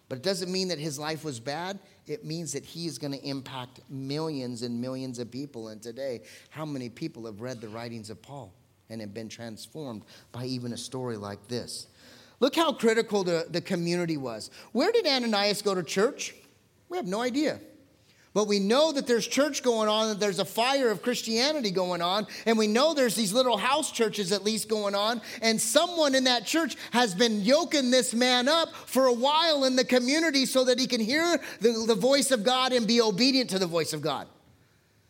But 0.10 0.20
it 0.20 0.24
doesn't 0.24 0.52
mean 0.52 0.70
that 0.70 0.80
his 0.80 0.98
life 0.98 1.24
was 1.24 1.40
bad 1.40 1.80
it 2.08 2.24
means 2.24 2.54
that 2.54 2.66
he 2.66 2.88
is 2.88 2.98
going 2.98 3.12
to 3.12 3.24
impact 3.28 3.82
millions 3.90 4.62
and 4.62 4.80
millions 4.80 5.20
of 5.20 5.30
people. 5.30 5.68
And 5.68 5.82
today, 5.82 6.22
how 6.50 6.66
many 6.66 6.90
people 6.90 7.26
have 7.26 7.42
read 7.42 7.60
the 7.60 7.68
writings 7.68 8.10
of 8.10 8.22
Paul 8.22 8.54
and 8.90 9.02
have 9.02 9.14
been 9.14 9.30
transformed 9.30 10.04
by 10.32 10.46
even 10.46 10.72
a 10.72 10.78
story 10.78 11.18
like 11.18 11.46
this? 11.48 11.88
Look 12.40 12.56
how 12.56 12.72
critical 12.72 13.24
the, 13.24 13.48
the 13.50 13.62
community 13.62 14.16
was. 14.16 14.52
Where 14.72 14.92
did 14.92 15.06
Ananias 15.06 15.62
go 15.62 15.76
to 15.76 15.84
church? 15.84 16.34
We 16.88 16.98
have 16.98 17.08
no 17.08 17.22
idea. 17.22 17.60
But 18.38 18.48
we 18.48 18.60
know 18.60 18.92
that 18.92 19.08
there's 19.08 19.26
church 19.26 19.64
going 19.64 19.90
on, 19.90 20.10
that 20.10 20.20
there's 20.20 20.38
a 20.38 20.46
fire 20.46 20.92
of 20.92 21.02
Christianity 21.02 21.72
going 21.72 22.04
on, 22.04 22.28
and 22.46 22.56
we 22.56 22.68
know 22.68 22.94
there's 22.94 23.16
these 23.16 23.34
little 23.34 23.58
house 23.58 23.92
churches 23.92 24.32
at 24.32 24.44
least 24.44 24.70
going 24.70 24.94
on, 24.94 25.22
and 25.42 25.60
someone 25.60 26.14
in 26.14 26.26
that 26.26 26.46
church 26.46 26.76
has 26.92 27.16
been 27.16 27.42
yoking 27.42 27.90
this 27.90 28.14
man 28.14 28.48
up 28.48 28.76
for 28.76 29.08
a 29.08 29.12
while 29.12 29.64
in 29.64 29.76
the 29.76 29.84
community 29.84 30.46
so 30.46 30.66
that 30.66 30.80
he 30.80 30.86
can 30.86 31.02
hear 31.02 31.40
the, 31.62 31.86
the 31.88 31.96
voice 31.96 32.30
of 32.30 32.44
God 32.44 32.74
and 32.74 32.86
be 32.86 33.02
obedient 33.02 33.50
to 33.50 33.58
the 33.58 33.66
voice 33.66 33.92
of 33.92 34.04
God. 34.04 34.28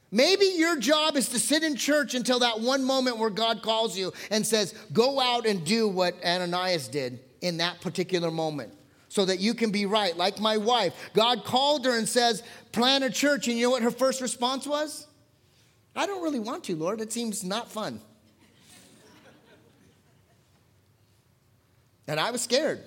Maybe 0.10 0.46
your 0.56 0.80
job 0.80 1.18
is 1.18 1.28
to 1.28 1.40
sit 1.40 1.64
in 1.64 1.76
church 1.76 2.14
until 2.14 2.40
that 2.40 2.62
one 2.62 2.86
moment 2.86 3.18
where 3.18 3.30
God 3.30 3.62
calls 3.62 3.98
you 3.98 4.14
and 4.32 4.48
says, 4.48 4.74
Go 4.94 5.20
out 5.20 5.46
and 5.46 5.66
do 5.66 5.90
what 5.90 6.16
Ananias 6.24 6.88
did 6.88 7.20
in 7.42 7.58
that 7.58 7.82
particular 7.82 8.32
moment 8.32 8.77
so 9.18 9.26
that 9.26 9.40
you 9.40 9.56
can 9.56 9.72
be 9.72 9.88
right. 9.88 10.16
Like 10.16 10.40
my 10.40 10.58
wife, 10.58 10.94
God 11.16 11.44
called 11.44 11.86
her 11.86 11.98
and 11.98 12.08
says, 12.08 12.44
plant 12.72 13.04
a 13.04 13.10
church. 13.10 13.48
And 13.48 13.58
you 13.58 13.66
know 13.66 13.72
what 13.72 13.82
her 13.82 13.90
first 13.90 14.22
response 14.22 14.68
was? 14.68 15.08
I 15.96 16.06
don't 16.06 16.22
really 16.22 16.40
want 16.40 16.66
to, 16.66 16.76
Lord. 16.76 17.02
It 17.02 17.12
seems 17.12 17.44
not 17.44 17.72
fun. 17.72 18.00
and 22.08 22.20
I 22.20 22.30
was 22.30 22.44
scared. 22.44 22.80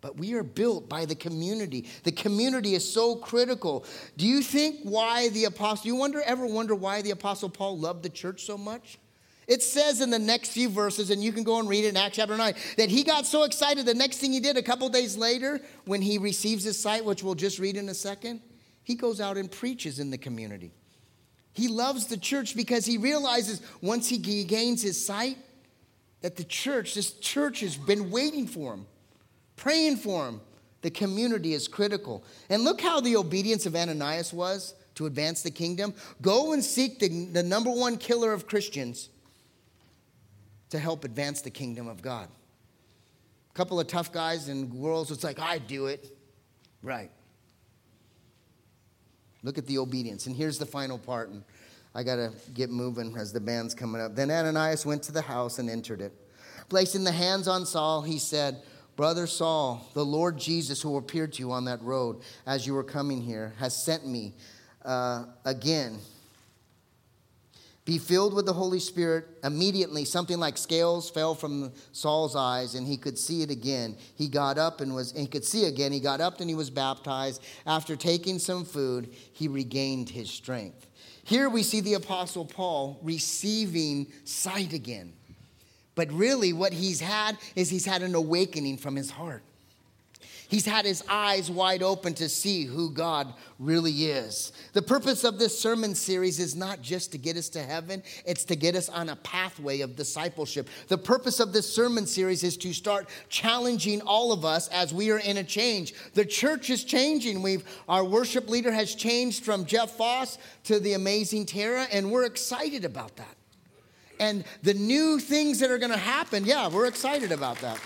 But 0.00 0.16
we 0.16 0.32
are 0.32 0.42
built 0.42 0.88
by 0.88 1.04
the 1.04 1.14
community. 1.14 1.86
The 2.04 2.12
community 2.12 2.74
is 2.74 2.90
so 2.90 3.16
critical. 3.16 3.84
Do 4.16 4.26
you 4.26 4.40
think 4.40 4.78
why 4.84 5.28
the 5.28 5.44
apostle, 5.44 5.86
you 5.86 5.96
wonder 5.96 6.22
ever 6.22 6.46
wonder 6.46 6.74
why 6.74 7.02
the 7.02 7.10
apostle 7.10 7.50
Paul 7.50 7.78
loved 7.78 8.02
the 8.04 8.08
church 8.08 8.46
so 8.46 8.56
much? 8.56 8.98
It 9.52 9.62
says 9.62 10.00
in 10.00 10.08
the 10.08 10.18
next 10.18 10.48
few 10.52 10.70
verses, 10.70 11.10
and 11.10 11.22
you 11.22 11.30
can 11.30 11.44
go 11.44 11.58
and 11.58 11.68
read 11.68 11.84
it 11.84 11.88
in 11.88 11.96
Acts 11.98 12.16
chapter 12.16 12.38
9, 12.38 12.54
that 12.78 12.88
he 12.88 13.04
got 13.04 13.26
so 13.26 13.42
excited. 13.42 13.84
The 13.84 13.92
next 13.92 14.16
thing 14.16 14.32
he 14.32 14.40
did, 14.40 14.56
a 14.56 14.62
couple 14.62 14.88
days 14.88 15.14
later, 15.14 15.60
when 15.84 16.00
he 16.00 16.16
receives 16.16 16.64
his 16.64 16.80
sight, 16.80 17.04
which 17.04 17.22
we'll 17.22 17.34
just 17.34 17.58
read 17.58 17.76
in 17.76 17.90
a 17.90 17.94
second, 17.94 18.40
he 18.82 18.94
goes 18.94 19.20
out 19.20 19.36
and 19.36 19.50
preaches 19.52 19.98
in 19.98 20.10
the 20.10 20.16
community. 20.16 20.72
He 21.52 21.68
loves 21.68 22.06
the 22.06 22.16
church 22.16 22.56
because 22.56 22.86
he 22.86 22.96
realizes 22.96 23.60
once 23.82 24.08
he 24.08 24.16
gains 24.16 24.80
his 24.80 25.04
sight, 25.04 25.36
that 26.22 26.36
the 26.36 26.44
church, 26.44 26.94
this 26.94 27.12
church 27.12 27.60
has 27.60 27.76
been 27.76 28.10
waiting 28.10 28.46
for 28.46 28.72
him, 28.72 28.86
praying 29.56 29.98
for 29.98 30.28
him. 30.28 30.40
The 30.80 30.90
community 30.90 31.52
is 31.52 31.68
critical. 31.68 32.24
And 32.48 32.64
look 32.64 32.80
how 32.80 33.02
the 33.02 33.16
obedience 33.16 33.66
of 33.66 33.76
Ananias 33.76 34.32
was 34.32 34.72
to 34.94 35.04
advance 35.04 35.42
the 35.42 35.50
kingdom. 35.50 35.92
Go 36.22 36.54
and 36.54 36.64
seek 36.64 37.00
the, 37.00 37.26
the 37.26 37.42
number 37.42 37.70
one 37.70 37.98
killer 37.98 38.32
of 38.32 38.46
Christians 38.46 39.10
to 40.72 40.78
help 40.78 41.04
advance 41.04 41.42
the 41.42 41.50
kingdom 41.50 41.86
of 41.86 42.00
God. 42.00 42.28
A 43.50 43.54
couple 43.54 43.78
of 43.78 43.86
tough 43.86 44.10
guys 44.10 44.48
and 44.48 44.72
girls, 44.72 45.10
it's 45.10 45.22
like, 45.22 45.38
I 45.38 45.58
do 45.58 45.84
it. 45.86 46.16
Right. 46.82 47.10
Look 49.42 49.58
at 49.58 49.66
the 49.66 49.76
obedience. 49.76 50.26
And 50.26 50.34
here's 50.34 50.56
the 50.56 50.64
final 50.64 50.96
part. 50.96 51.28
And 51.28 51.44
I 51.94 52.02
got 52.02 52.16
to 52.16 52.32
get 52.54 52.70
moving 52.70 53.14
as 53.18 53.34
the 53.34 53.40
band's 53.40 53.74
coming 53.74 54.00
up. 54.00 54.16
Then 54.16 54.30
Ananias 54.30 54.86
went 54.86 55.02
to 55.04 55.12
the 55.12 55.20
house 55.20 55.58
and 55.58 55.68
entered 55.68 56.00
it. 56.00 56.14
Placing 56.70 57.04
the 57.04 57.12
hands 57.12 57.48
on 57.48 57.66
Saul, 57.66 58.00
he 58.00 58.18
said, 58.18 58.62
Brother 58.96 59.26
Saul, 59.26 59.86
the 59.92 60.06
Lord 60.06 60.38
Jesus, 60.38 60.80
who 60.80 60.96
appeared 60.96 61.34
to 61.34 61.40
you 61.40 61.52
on 61.52 61.66
that 61.66 61.82
road 61.82 62.22
as 62.46 62.66
you 62.66 62.72
were 62.72 62.82
coming 62.84 63.20
here, 63.20 63.52
has 63.58 63.84
sent 63.84 64.06
me 64.06 64.32
uh, 64.86 65.24
again 65.44 65.98
be 67.84 67.98
filled 67.98 68.32
with 68.32 68.46
the 68.46 68.52
Holy 68.52 68.78
Spirit. 68.78 69.26
Immediately, 69.42 70.04
something 70.04 70.38
like 70.38 70.56
scales 70.56 71.10
fell 71.10 71.34
from 71.34 71.72
Saul's 71.90 72.36
eyes, 72.36 72.76
and 72.76 72.86
he 72.86 72.96
could 72.96 73.18
see 73.18 73.42
it 73.42 73.50
again. 73.50 73.96
He 74.14 74.28
got 74.28 74.56
up 74.56 74.80
and 74.80 74.94
was, 74.94 75.10
and 75.12 75.22
he 75.22 75.26
could 75.26 75.44
see 75.44 75.64
again. 75.64 75.90
He 75.90 75.98
got 75.98 76.20
up 76.20 76.40
and 76.40 76.48
he 76.48 76.54
was 76.54 76.70
baptized. 76.70 77.42
After 77.66 77.96
taking 77.96 78.38
some 78.38 78.64
food, 78.64 79.12
he 79.32 79.48
regained 79.48 80.08
his 80.08 80.30
strength. 80.30 80.86
Here 81.24 81.48
we 81.48 81.62
see 81.64 81.80
the 81.80 81.94
Apostle 81.94 82.44
Paul 82.44 83.00
receiving 83.02 84.06
sight 84.24 84.72
again. 84.72 85.12
But 85.94 86.10
really, 86.12 86.52
what 86.52 86.72
he's 86.72 87.00
had 87.00 87.36
is 87.56 87.68
he's 87.68 87.84
had 87.84 88.02
an 88.02 88.14
awakening 88.14 88.78
from 88.78 88.96
his 88.96 89.10
heart. 89.10 89.42
He's 90.52 90.66
had 90.66 90.84
his 90.84 91.02
eyes 91.08 91.50
wide 91.50 91.82
open 91.82 92.12
to 92.12 92.28
see 92.28 92.66
who 92.66 92.90
God 92.90 93.32
really 93.58 94.04
is. 94.04 94.52
The 94.74 94.82
purpose 94.82 95.24
of 95.24 95.38
this 95.38 95.58
sermon 95.58 95.94
series 95.94 96.38
is 96.38 96.54
not 96.54 96.82
just 96.82 97.10
to 97.12 97.18
get 97.18 97.38
us 97.38 97.48
to 97.48 97.62
heaven, 97.62 98.02
it's 98.26 98.44
to 98.44 98.54
get 98.54 98.76
us 98.76 98.90
on 98.90 99.08
a 99.08 99.16
pathway 99.16 99.80
of 99.80 99.96
discipleship. 99.96 100.68
The 100.88 100.98
purpose 100.98 101.40
of 101.40 101.54
this 101.54 101.74
sermon 101.74 102.06
series 102.06 102.44
is 102.44 102.58
to 102.58 102.74
start 102.74 103.08
challenging 103.30 104.02
all 104.02 104.30
of 104.30 104.44
us 104.44 104.68
as 104.68 104.92
we 104.92 105.10
are 105.10 105.20
in 105.20 105.38
a 105.38 105.42
change. 105.42 105.94
The 106.12 106.26
church 106.26 106.68
is 106.68 106.84
changing. 106.84 107.40
We've 107.40 107.64
our 107.88 108.04
worship 108.04 108.50
leader 108.50 108.72
has 108.72 108.94
changed 108.94 109.46
from 109.46 109.64
Jeff 109.64 109.92
Foss 109.92 110.36
to 110.64 110.78
the 110.78 110.92
amazing 110.92 111.46
Tara, 111.46 111.86
and 111.90 112.12
we're 112.12 112.26
excited 112.26 112.84
about 112.84 113.16
that. 113.16 113.36
And 114.20 114.44
the 114.62 114.74
new 114.74 115.18
things 115.18 115.60
that 115.60 115.70
are 115.70 115.78
going 115.78 115.92
to 115.92 115.96
happen, 115.96 116.44
yeah, 116.44 116.68
we're 116.68 116.88
excited 116.88 117.32
about 117.32 117.56
that. 117.60 117.80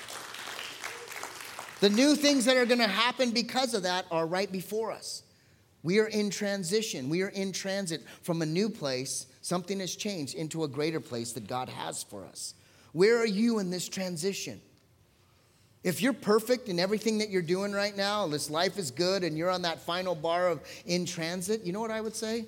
The 1.81 1.91
new 1.91 2.17
things 2.17 2.47
that 2.47 2.57
are 2.57 2.65
going 2.65 2.81
to 2.81 2.87
happen 2.87 3.33
because 3.33 3.75
of 3.75 3.83
that 3.83 4.07
are 4.11 4.27
right 4.27 4.51
before 4.51 4.93
us. 4.93 5.23
We 5.83 5.99
are 5.99 6.07
in 6.07 6.31
transition. 6.31 7.09
We 7.09 7.23
are 7.23 7.29
in 7.29 7.53
transit 7.53 8.03
from 8.23 8.43
a 8.43 8.47
new 8.47 8.69
place, 8.69 9.27
something 9.43 9.79
has 9.81 9.95
changed, 9.95 10.35
into 10.35 10.65
a 10.65 10.69
greater 10.69 11.01
place 11.01 11.33
that 11.33 11.47
God 11.47 11.69
has 11.69 12.03
for 12.03 12.25
us. 12.25 12.55
Where 12.93 13.19
are 13.19 13.27
you 13.27 13.59
in 13.59 13.71
this 13.71 13.89
transition? 13.89 14.61
If 15.85 16.01
you're 16.01 16.15
perfect 16.15 16.69
in 16.69 16.81
everything 16.81 17.19
that 17.19 17.29
you're 17.29 17.43
doing 17.43 17.73
right 17.73 17.97
now, 17.97 18.27
this 18.27 18.51
life 18.51 18.79
is 18.79 18.91
good, 18.91 19.23
and 19.23 19.37
you're 19.37 19.51
on 19.51 19.63
that 19.63 19.81
final 19.81 20.15
bar 20.15 20.49
of 20.49 20.61
in 20.87 21.05
transit, 21.05 21.63
you 21.63 21.73
know 21.73 21.81
what 21.81 21.91
I 21.93 22.01
would 22.01 22.17
say? 22.17 22.47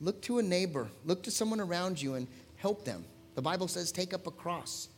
Look 0.00 0.22
to 0.22 0.38
a 0.38 0.42
neighbor, 0.42 0.88
look 1.04 1.24
to 1.24 1.30
someone 1.30 1.60
around 1.60 2.00
you, 2.00 2.14
and 2.14 2.26
help 2.56 2.84
them. 2.84 3.04
The 3.34 3.42
Bible 3.42 3.68
says, 3.68 3.92
take 3.92 4.14
up 4.14 4.26
a 4.26 4.30
cross 4.30 4.88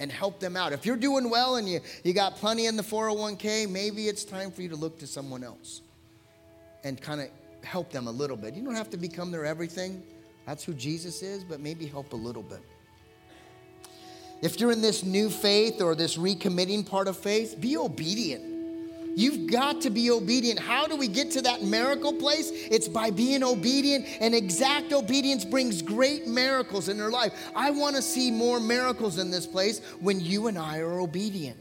and 0.00 0.10
help 0.10 0.40
them 0.40 0.56
out. 0.56 0.72
If 0.72 0.86
you're 0.86 0.96
doing 0.96 1.30
well 1.30 1.56
and 1.56 1.68
you, 1.68 1.80
you 2.02 2.14
got 2.14 2.34
plenty 2.36 2.66
in 2.66 2.74
the 2.74 2.82
401k, 2.82 3.70
maybe 3.70 4.08
it's 4.08 4.24
time 4.24 4.50
for 4.50 4.62
you 4.62 4.70
to 4.70 4.76
look 4.76 4.98
to 5.00 5.06
someone 5.06 5.44
else 5.44 5.82
and 6.82 7.00
kind 7.00 7.20
of 7.20 7.28
help 7.62 7.92
them 7.92 8.08
a 8.08 8.10
little 8.10 8.36
bit. 8.36 8.54
You 8.54 8.64
don't 8.64 8.74
have 8.74 8.88
to 8.90 8.96
become 8.96 9.30
their 9.30 9.44
everything. 9.44 10.02
That's 10.46 10.64
who 10.64 10.72
Jesus 10.72 11.22
is, 11.22 11.44
but 11.44 11.60
maybe 11.60 11.86
help 11.86 12.14
a 12.14 12.16
little 12.16 12.42
bit. 12.42 12.62
If 14.40 14.58
you're 14.58 14.72
in 14.72 14.80
this 14.80 15.04
new 15.04 15.28
faith 15.28 15.82
or 15.82 15.94
this 15.94 16.16
recommitting 16.16 16.88
part 16.88 17.06
of 17.06 17.18
faith, 17.18 17.60
be 17.60 17.76
obedient. 17.76 18.49
You've 19.20 19.50
got 19.50 19.82
to 19.82 19.90
be 19.90 20.10
obedient. 20.10 20.58
How 20.58 20.86
do 20.86 20.96
we 20.96 21.06
get 21.06 21.30
to 21.32 21.42
that 21.42 21.60
miracle 21.60 22.14
place? 22.14 22.50
It's 22.50 22.88
by 22.88 23.10
being 23.10 23.44
obedient, 23.44 24.06
and 24.18 24.34
exact 24.34 24.94
obedience 24.94 25.44
brings 25.44 25.82
great 25.82 26.26
miracles 26.26 26.88
in 26.88 26.96
their 26.96 27.10
life. 27.10 27.34
I 27.54 27.70
want 27.70 27.96
to 27.96 28.02
see 28.02 28.30
more 28.30 28.58
miracles 28.58 29.18
in 29.18 29.30
this 29.30 29.46
place 29.46 29.80
when 30.00 30.20
you 30.20 30.46
and 30.46 30.56
I 30.56 30.78
are 30.78 31.00
obedient. 31.00 31.58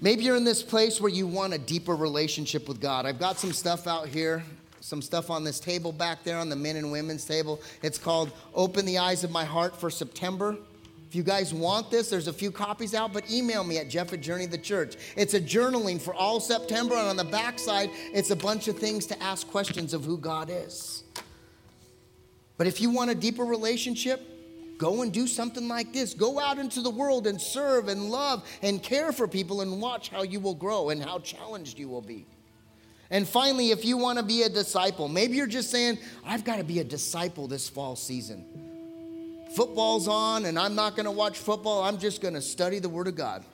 Maybe 0.00 0.24
you're 0.24 0.34
in 0.34 0.42
this 0.42 0.60
place 0.60 1.00
where 1.00 1.12
you 1.12 1.28
want 1.28 1.54
a 1.54 1.58
deeper 1.58 1.94
relationship 1.94 2.66
with 2.66 2.80
God. 2.80 3.06
I've 3.06 3.20
got 3.20 3.38
some 3.38 3.52
stuff 3.52 3.86
out 3.86 4.08
here, 4.08 4.42
some 4.80 5.00
stuff 5.00 5.30
on 5.30 5.44
this 5.44 5.60
table 5.60 5.92
back 5.92 6.24
there 6.24 6.38
on 6.38 6.48
the 6.48 6.56
men 6.56 6.74
and 6.74 6.90
women's 6.90 7.24
table. 7.24 7.60
It's 7.80 7.96
called 7.96 8.32
Open 8.54 8.84
the 8.84 8.98
Eyes 8.98 9.22
of 9.22 9.30
My 9.30 9.44
Heart 9.44 9.78
for 9.78 9.88
September. 9.88 10.56
If 11.12 11.16
you 11.16 11.22
guys 11.22 11.52
want 11.52 11.90
this, 11.90 12.08
there's 12.08 12.26
a 12.26 12.32
few 12.32 12.50
copies 12.50 12.94
out, 12.94 13.12
but 13.12 13.30
email 13.30 13.64
me 13.64 13.76
at 13.76 13.90
Jeff 13.90 14.14
at 14.14 14.22
Journey 14.22 14.46
the 14.46 14.56
Church. 14.56 14.96
It's 15.14 15.34
a 15.34 15.40
journaling 15.42 16.00
for 16.00 16.14
all 16.14 16.40
September, 16.40 16.94
and 16.94 17.06
on 17.06 17.16
the 17.18 17.24
backside, 17.24 17.90
it's 18.14 18.30
a 18.30 18.36
bunch 18.36 18.66
of 18.66 18.78
things 18.78 19.04
to 19.08 19.22
ask 19.22 19.46
questions 19.46 19.92
of 19.92 20.06
who 20.06 20.16
God 20.16 20.48
is. 20.50 21.04
But 22.56 22.66
if 22.66 22.80
you 22.80 22.88
want 22.88 23.10
a 23.10 23.14
deeper 23.14 23.44
relationship, 23.44 24.22
go 24.78 25.02
and 25.02 25.12
do 25.12 25.26
something 25.26 25.68
like 25.68 25.92
this. 25.92 26.14
Go 26.14 26.40
out 26.40 26.58
into 26.58 26.80
the 26.80 26.88
world 26.88 27.26
and 27.26 27.38
serve 27.38 27.88
and 27.88 28.08
love 28.08 28.48
and 28.62 28.82
care 28.82 29.12
for 29.12 29.28
people 29.28 29.60
and 29.60 29.82
watch 29.82 30.08
how 30.08 30.22
you 30.22 30.40
will 30.40 30.54
grow 30.54 30.88
and 30.88 31.04
how 31.04 31.18
challenged 31.18 31.78
you 31.78 31.90
will 31.90 32.00
be. 32.00 32.24
And 33.10 33.28
finally, 33.28 33.70
if 33.70 33.84
you 33.84 33.98
want 33.98 34.18
to 34.18 34.24
be 34.24 34.44
a 34.44 34.48
disciple, 34.48 35.08
maybe 35.08 35.36
you're 35.36 35.46
just 35.46 35.70
saying, 35.70 35.98
I've 36.24 36.42
got 36.42 36.56
to 36.56 36.64
be 36.64 36.78
a 36.78 36.84
disciple 36.84 37.48
this 37.48 37.68
fall 37.68 37.96
season 37.96 38.71
football's 39.54 40.08
on 40.08 40.46
and 40.46 40.58
I'm 40.58 40.74
not 40.74 40.96
going 40.96 41.04
to 41.04 41.10
watch 41.10 41.38
football. 41.38 41.82
I'm 41.82 41.98
just 41.98 42.20
going 42.20 42.34
to 42.34 42.42
study 42.42 42.78
the 42.78 42.88
Word 42.88 43.08
of 43.08 43.16
God. 43.16 43.44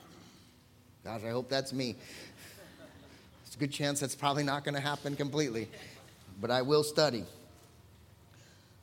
Gosh, 1.03 1.21
I 1.23 1.29
hope 1.29 1.49
that's 1.49 1.73
me. 1.73 1.95
It's 3.45 3.55
a 3.55 3.59
good 3.59 3.71
chance 3.71 3.99
that's 3.99 4.15
probably 4.15 4.43
not 4.43 4.63
going 4.63 4.75
to 4.75 4.81
happen 4.81 5.15
completely, 5.15 5.69
but 6.41 6.51
I 6.51 6.61
will 6.61 6.83
study. 6.83 7.23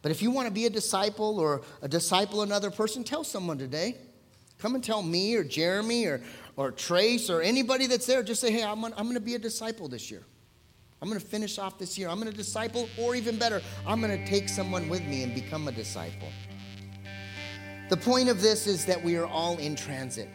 But 0.03 0.11
if 0.13 0.23
you 0.23 0.31
want 0.31 0.47
to 0.47 0.53
be 0.53 0.67
a 0.67 0.71
disciple 0.71 1.41
or 1.41 1.63
a 1.83 1.89
disciple 1.89 2.43
another 2.43 2.71
person, 2.71 3.05
tell 3.05 3.25
someone 3.25 3.59
today. 3.59 3.97
Come 4.59 4.75
and 4.75 4.83
tell 4.83 5.03
me 5.03 5.35
or 5.35 5.45
Jeremy 5.45 6.07
or, 6.07 6.23
or 6.57 6.71
Trace 6.71 7.29
or 7.29 7.43
anybody 7.43 7.87
that's 7.87 8.07
there. 8.07 8.23
Just 8.23 8.41
say, 8.41 8.51
hey, 8.51 8.65
I'm, 8.65 8.85
I'm 8.85 8.93
going 8.93 9.15
to 9.15 9.21
be 9.21 9.35
a 9.35 9.39
disciple 9.39 9.89
this 9.89 10.11
year. 10.11 10.23
I'm 11.03 11.09
going 11.09 11.21
to 11.21 11.27
finish 11.27 11.59
off 11.59 11.79
this 11.79 11.99
year. 11.99 12.09
I'm 12.09 12.19
going 12.19 12.31
to 12.31 12.37
disciple, 12.37 12.89
or 12.99 13.15
even 13.15 13.37
better, 13.37 13.61
I'm 13.87 14.01
going 14.01 14.19
to 14.19 14.27
take 14.27 14.49
someone 14.49 14.89
with 14.89 15.03
me 15.03 15.25
and 15.25 15.35
become 15.35 15.69
a 15.69 15.73
disciple. 15.73 16.29
The 17.89 17.97
point 17.97 18.29
of 18.29 18.43
this 18.43 18.67
is 18.67 18.85
that 18.87 19.03
we 19.03 19.17
are 19.17 19.27
all 19.27 19.59
in 19.59 19.77
transit. 19.77 20.29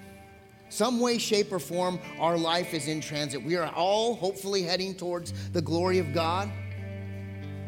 Some 0.70 1.02
way, 1.02 1.18
shape, 1.18 1.52
or 1.52 1.60
form, 1.60 2.00
our 2.18 2.38
life 2.38 2.74
is 2.74 2.88
in 2.88 3.02
transit. 3.02 3.44
We 3.44 3.58
are 3.58 3.70
all 3.74 4.16
hopefully 4.16 4.64
heading 4.64 4.96
towards 4.96 5.50
the 5.50 5.62
glory 5.62 6.00
of 6.00 6.14
God, 6.14 6.50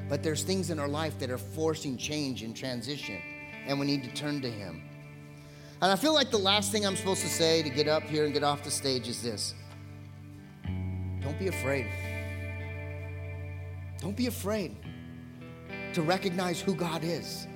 but 0.07 0.23
there's 0.23 0.43
things 0.43 0.69
in 0.69 0.79
our 0.79 0.87
life 0.87 1.19
that 1.19 1.29
are 1.29 1.37
forcing 1.37 1.97
change 1.97 2.43
and 2.43 2.55
transition, 2.55 3.21
and 3.67 3.77
we 3.77 3.85
need 3.85 4.05
to 4.05 4.13
turn 4.13 4.41
to 4.41 4.49
Him. 4.49 4.83
And 5.81 5.91
I 5.91 5.97
feel 5.97 6.13
like 6.13 6.31
the 6.31 6.37
last 6.37 6.71
thing 6.71 6.85
I'm 6.85 6.95
supposed 6.95 7.21
to 7.23 7.27
say 7.27 7.61
to 7.61 7.69
get 7.69 7.89
up 7.89 8.03
here 8.03 8.23
and 8.23 8.33
get 8.33 8.41
off 8.41 8.63
the 8.63 8.71
stage 8.71 9.09
is 9.09 9.21
this 9.21 9.53
don't 11.21 11.37
be 11.37 11.47
afraid. 11.47 11.87
Don't 13.99 14.15
be 14.15 14.27
afraid 14.27 14.77
to 15.93 16.01
recognize 16.01 16.61
who 16.61 16.73
God 16.73 17.03
is. 17.03 17.47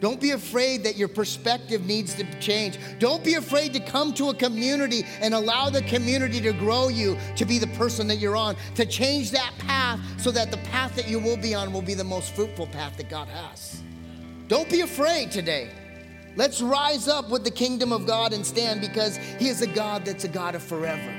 Don't 0.00 0.20
be 0.20 0.30
afraid 0.30 0.84
that 0.84 0.96
your 0.96 1.08
perspective 1.08 1.84
needs 1.84 2.14
to 2.14 2.40
change. 2.40 2.78
Don't 2.98 3.24
be 3.24 3.34
afraid 3.34 3.72
to 3.72 3.80
come 3.80 4.14
to 4.14 4.28
a 4.28 4.34
community 4.34 5.04
and 5.20 5.34
allow 5.34 5.70
the 5.70 5.82
community 5.82 6.40
to 6.40 6.52
grow 6.52 6.88
you 6.88 7.18
to 7.36 7.44
be 7.44 7.58
the 7.58 7.66
person 7.68 8.06
that 8.08 8.16
you're 8.16 8.36
on, 8.36 8.56
to 8.76 8.86
change 8.86 9.32
that 9.32 9.52
path 9.58 10.00
so 10.20 10.30
that 10.30 10.50
the 10.50 10.58
path 10.58 10.94
that 10.94 11.08
you 11.08 11.18
will 11.18 11.36
be 11.36 11.54
on 11.54 11.72
will 11.72 11.82
be 11.82 11.94
the 11.94 12.04
most 12.04 12.34
fruitful 12.34 12.68
path 12.68 12.96
that 12.96 13.08
God 13.08 13.28
has. 13.28 13.82
Don't 14.46 14.70
be 14.70 14.82
afraid 14.82 15.30
today. 15.32 15.70
Let's 16.36 16.60
rise 16.60 17.08
up 17.08 17.30
with 17.30 17.42
the 17.42 17.50
kingdom 17.50 17.92
of 17.92 18.06
God 18.06 18.32
and 18.32 18.46
stand 18.46 18.80
because 18.80 19.16
He 19.16 19.48
is 19.48 19.60
a 19.62 19.66
God 19.66 20.04
that's 20.04 20.22
a 20.22 20.28
God 20.28 20.54
of 20.54 20.62
forever. 20.62 21.17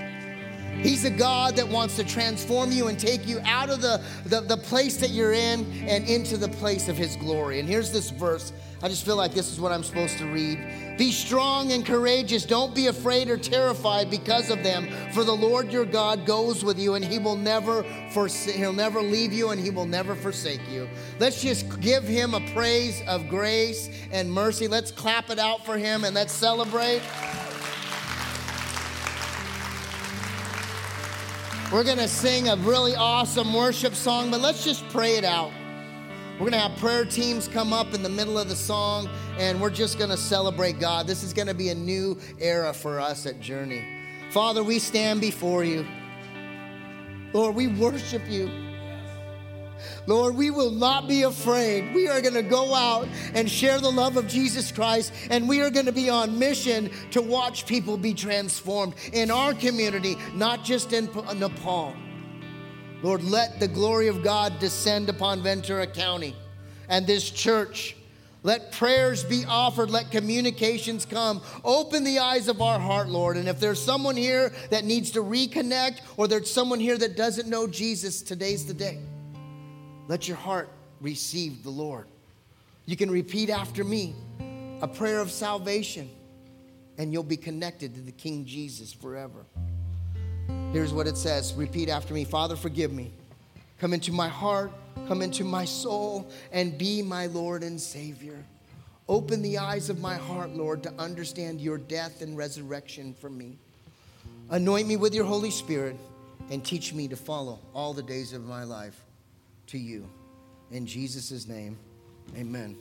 He's 0.82 1.04
a 1.04 1.10
God 1.10 1.56
that 1.58 1.68
wants 1.68 1.96
to 1.98 2.04
transform 2.04 2.72
you 2.72 2.88
and 2.88 2.98
take 2.98 3.28
you 3.28 3.40
out 3.44 3.70
of 3.70 3.82
the, 3.82 4.02
the, 4.26 4.42
the, 4.42 4.58
place 4.58 4.98
that 4.98 5.10
you're 5.10 5.34
in 5.34 5.66
and 5.88 6.08
into 6.08 6.38
the 6.38 6.48
place 6.48 6.88
of 6.88 6.98
His 6.98 7.16
glory. 7.18 7.60
And 7.60 7.68
here's 7.68 7.92
this 7.92 8.12
verse. 8.12 8.54
I 8.82 8.88
just 8.88 9.06
feel 9.06 9.18
like 9.18 9.34
this 9.34 9.52
is 9.52 9.60
what 9.60 9.74
I'm 9.74 9.84
supposed 9.84 10.18
to 10.20 10.26
read. 10.26 10.98
Be 10.98 11.12
strong 11.12 11.74
and 11.74 11.86
courageous. 11.86 12.46
Don't 12.46 12.74
be 12.74 12.88
afraid 12.88 13.30
or 13.30 13.38
terrified 13.38 14.10
because 14.10 14.50
of 14.50 14.64
them. 14.64 14.88
For 15.12 15.26
the 15.26 15.36
Lord 15.36 15.72
your 15.72 15.84
God 15.84 16.26
goes 16.26 16.64
with 16.64 16.80
you, 16.80 16.94
and 16.94 17.04
He 17.04 17.20
will 17.20 17.36
never 17.36 17.84
forsake, 18.12 18.56
He'll 18.56 18.72
never 18.72 19.02
leave 19.02 19.34
you, 19.34 19.50
and 19.50 19.60
He 19.60 19.70
will 19.70 19.86
never 19.86 20.16
forsake 20.16 20.62
you. 20.72 20.90
Let's 21.20 21.42
just 21.42 21.82
give 21.82 22.06
Him 22.06 22.34
a 22.34 22.42
praise 22.52 23.02
of 23.06 23.28
grace 23.28 23.90
and 24.12 24.32
mercy. 24.32 24.70
Let's 24.70 24.92
clap 24.92 25.30
it 25.30 25.40
out 25.40 25.66
for 25.66 25.78
Him 25.78 26.06
and 26.06 26.16
let's 26.16 26.34
celebrate. 26.34 27.02
We're 31.72 31.84
going 31.84 32.00
to 32.00 32.08
sing 32.08 32.50
a 32.50 32.56
really 32.56 32.96
awesome 32.96 33.54
worship 33.54 33.94
song, 33.94 34.32
but 34.32 34.42
let's 34.42 34.64
just 34.64 34.90
pray 34.90 35.18
it 35.18 35.24
out. 35.24 35.52
We're 36.34 36.50
going 36.50 36.54
to 36.54 36.58
have 36.58 36.76
prayer 36.80 37.06
teams 37.06 37.48
come 37.48 37.74
up 37.74 37.94
in 37.94 38.02
the 38.02 38.10
middle 38.10 38.40
of 38.40 38.50
the 38.50 38.56
song, 38.56 39.08
and 39.38 39.62
we're 39.62 39.70
just 39.70 40.00
going 40.00 40.10
to 40.10 40.18
celebrate 40.18 40.80
God. 40.80 41.06
This 41.06 41.22
is 41.22 41.32
going 41.32 41.48
to 41.48 41.54
be 41.54 41.70
a 41.70 41.76
new 41.76 42.18
era 42.40 42.74
for 42.74 43.00
us 43.00 43.28
at 43.28 43.40
Journey. 43.40 43.86
Father, 44.32 44.64
we 44.64 44.80
stand 44.80 45.22
before 45.22 45.64
you. 45.64 45.86
Lord, 47.34 47.54
we 47.54 47.68
worship 47.68 48.24
you. 48.28 48.69
Lord, 50.08 50.36
we 50.36 50.50
will 50.52 50.72
not 50.72 51.08
be 51.08 51.24
afraid. 51.24 51.94
We 51.94 52.08
are 52.08 52.22
going 52.22 52.34
to 52.34 52.44
go 52.44 52.74
out 52.74 53.08
and 53.34 53.50
share 53.50 53.80
the 53.80 53.92
love 53.92 54.18
of 54.18 54.28
Jesus 54.28 54.72
Christ, 54.72 55.14
and 55.30 55.48
we 55.48 55.62
are 55.62 55.70
going 55.70 55.86
to 55.86 55.92
be 55.92 56.10
on 56.10 56.38
mission 56.38 56.90
to 57.12 57.22
watch 57.22 57.66
people 57.66 57.98
be 57.98 58.14
transformed 58.14 58.96
in 59.14 59.32
our 59.32 59.54
community, 59.54 60.18
not 60.34 60.64
just 60.64 60.94
in 60.94 61.06
Nepal. 61.38 61.96
Lord, 63.02 63.24
let 63.24 63.60
the 63.60 63.68
glory 63.68 64.08
of 64.08 64.24
God 64.24 64.60
descend 64.60 65.10
upon 65.10 65.42
Ventura 65.42 65.88
County 65.88 66.36
and 66.90 67.08
this 67.08 67.30
church. 67.30 67.96
Let 68.44 68.72
prayers 68.72 69.24
be 69.24 69.44
offered. 69.46 69.90
Let 69.90 70.12
communications 70.12 71.06
come. 71.06 71.42
Open 71.64 72.04
the 72.04 72.20
eyes 72.20 72.48
of 72.48 72.62
our 72.62 72.80
heart, 72.80 73.10
Lord. 73.10 73.38
And 73.38 73.50
if 73.50 73.60
there's 73.60 73.82
someone 73.82 74.16
here 74.16 74.54
that 74.70 74.86
needs 74.86 75.12
to 75.12 75.20
reconnect 75.20 76.02
or 76.16 76.28
there's 76.28 76.52
someone 76.52 76.80
here 76.80 76.98
that 76.98 77.18
doesn't 77.18 77.50
know 77.50 77.68
Jesus, 77.68 78.22
today's 78.22 78.66
the 78.66 78.74
day. 78.74 79.00
Let 80.10 80.28
your 80.28 80.38
heart 80.38 80.70
receive 81.02 81.62
the 81.62 81.70
Lord. 81.70 82.08
You 82.88 82.98
can 82.98 83.12
repeat 83.12 83.52
after 83.52 83.84
me 83.84 84.16
a 84.82 84.88
prayer 84.88 85.20
of 85.20 85.30
salvation, 85.30 86.10
and 86.98 87.14
you'll 87.14 87.22
be 87.22 87.38
connected 87.38 87.94
to 87.94 88.02
the 88.02 88.12
King 88.12 88.44
Jesus 88.44 88.92
forever. 88.92 89.46
Here's 90.74 90.94
what 90.94 91.06
it 91.06 91.16
says 91.16 91.54
Repeat 91.54 91.90
after 91.90 92.16
me 92.16 92.24
Father, 92.26 92.56
forgive 92.56 92.92
me. 92.92 93.12
Come 93.78 93.94
into 93.94 94.12
my 94.12 94.28
heart, 94.28 94.72
come 95.08 95.22
into 95.22 95.44
my 95.44 95.64
soul, 95.64 96.28
and 96.52 96.76
be 96.76 97.04
my 97.04 97.28
Lord 97.28 97.62
and 97.62 97.80
Savior. 97.80 98.44
Open 99.08 99.44
the 99.44 99.60
eyes 99.60 99.92
of 99.92 100.00
my 100.00 100.16
heart, 100.16 100.50
Lord, 100.50 100.82
to 100.84 100.94
understand 100.98 101.62
your 101.62 101.78
death 101.78 102.24
and 102.24 102.36
resurrection 102.36 103.14
for 103.14 103.30
me. 103.30 103.60
Anoint 104.50 104.88
me 104.88 104.98
with 104.98 105.14
your 105.14 105.26
Holy 105.26 105.52
Spirit 105.52 105.96
and 106.50 106.66
teach 106.66 106.94
me 106.96 107.08
to 107.10 107.16
follow 107.16 107.60
all 107.76 107.94
the 107.94 108.02
days 108.02 108.34
of 108.34 108.44
my 108.46 108.64
life 108.64 109.04
to 109.70 109.78
you. 109.78 110.08
In 110.72 110.86
Jesus' 110.86 111.48
name, 111.48 111.78
amen. 112.38 112.78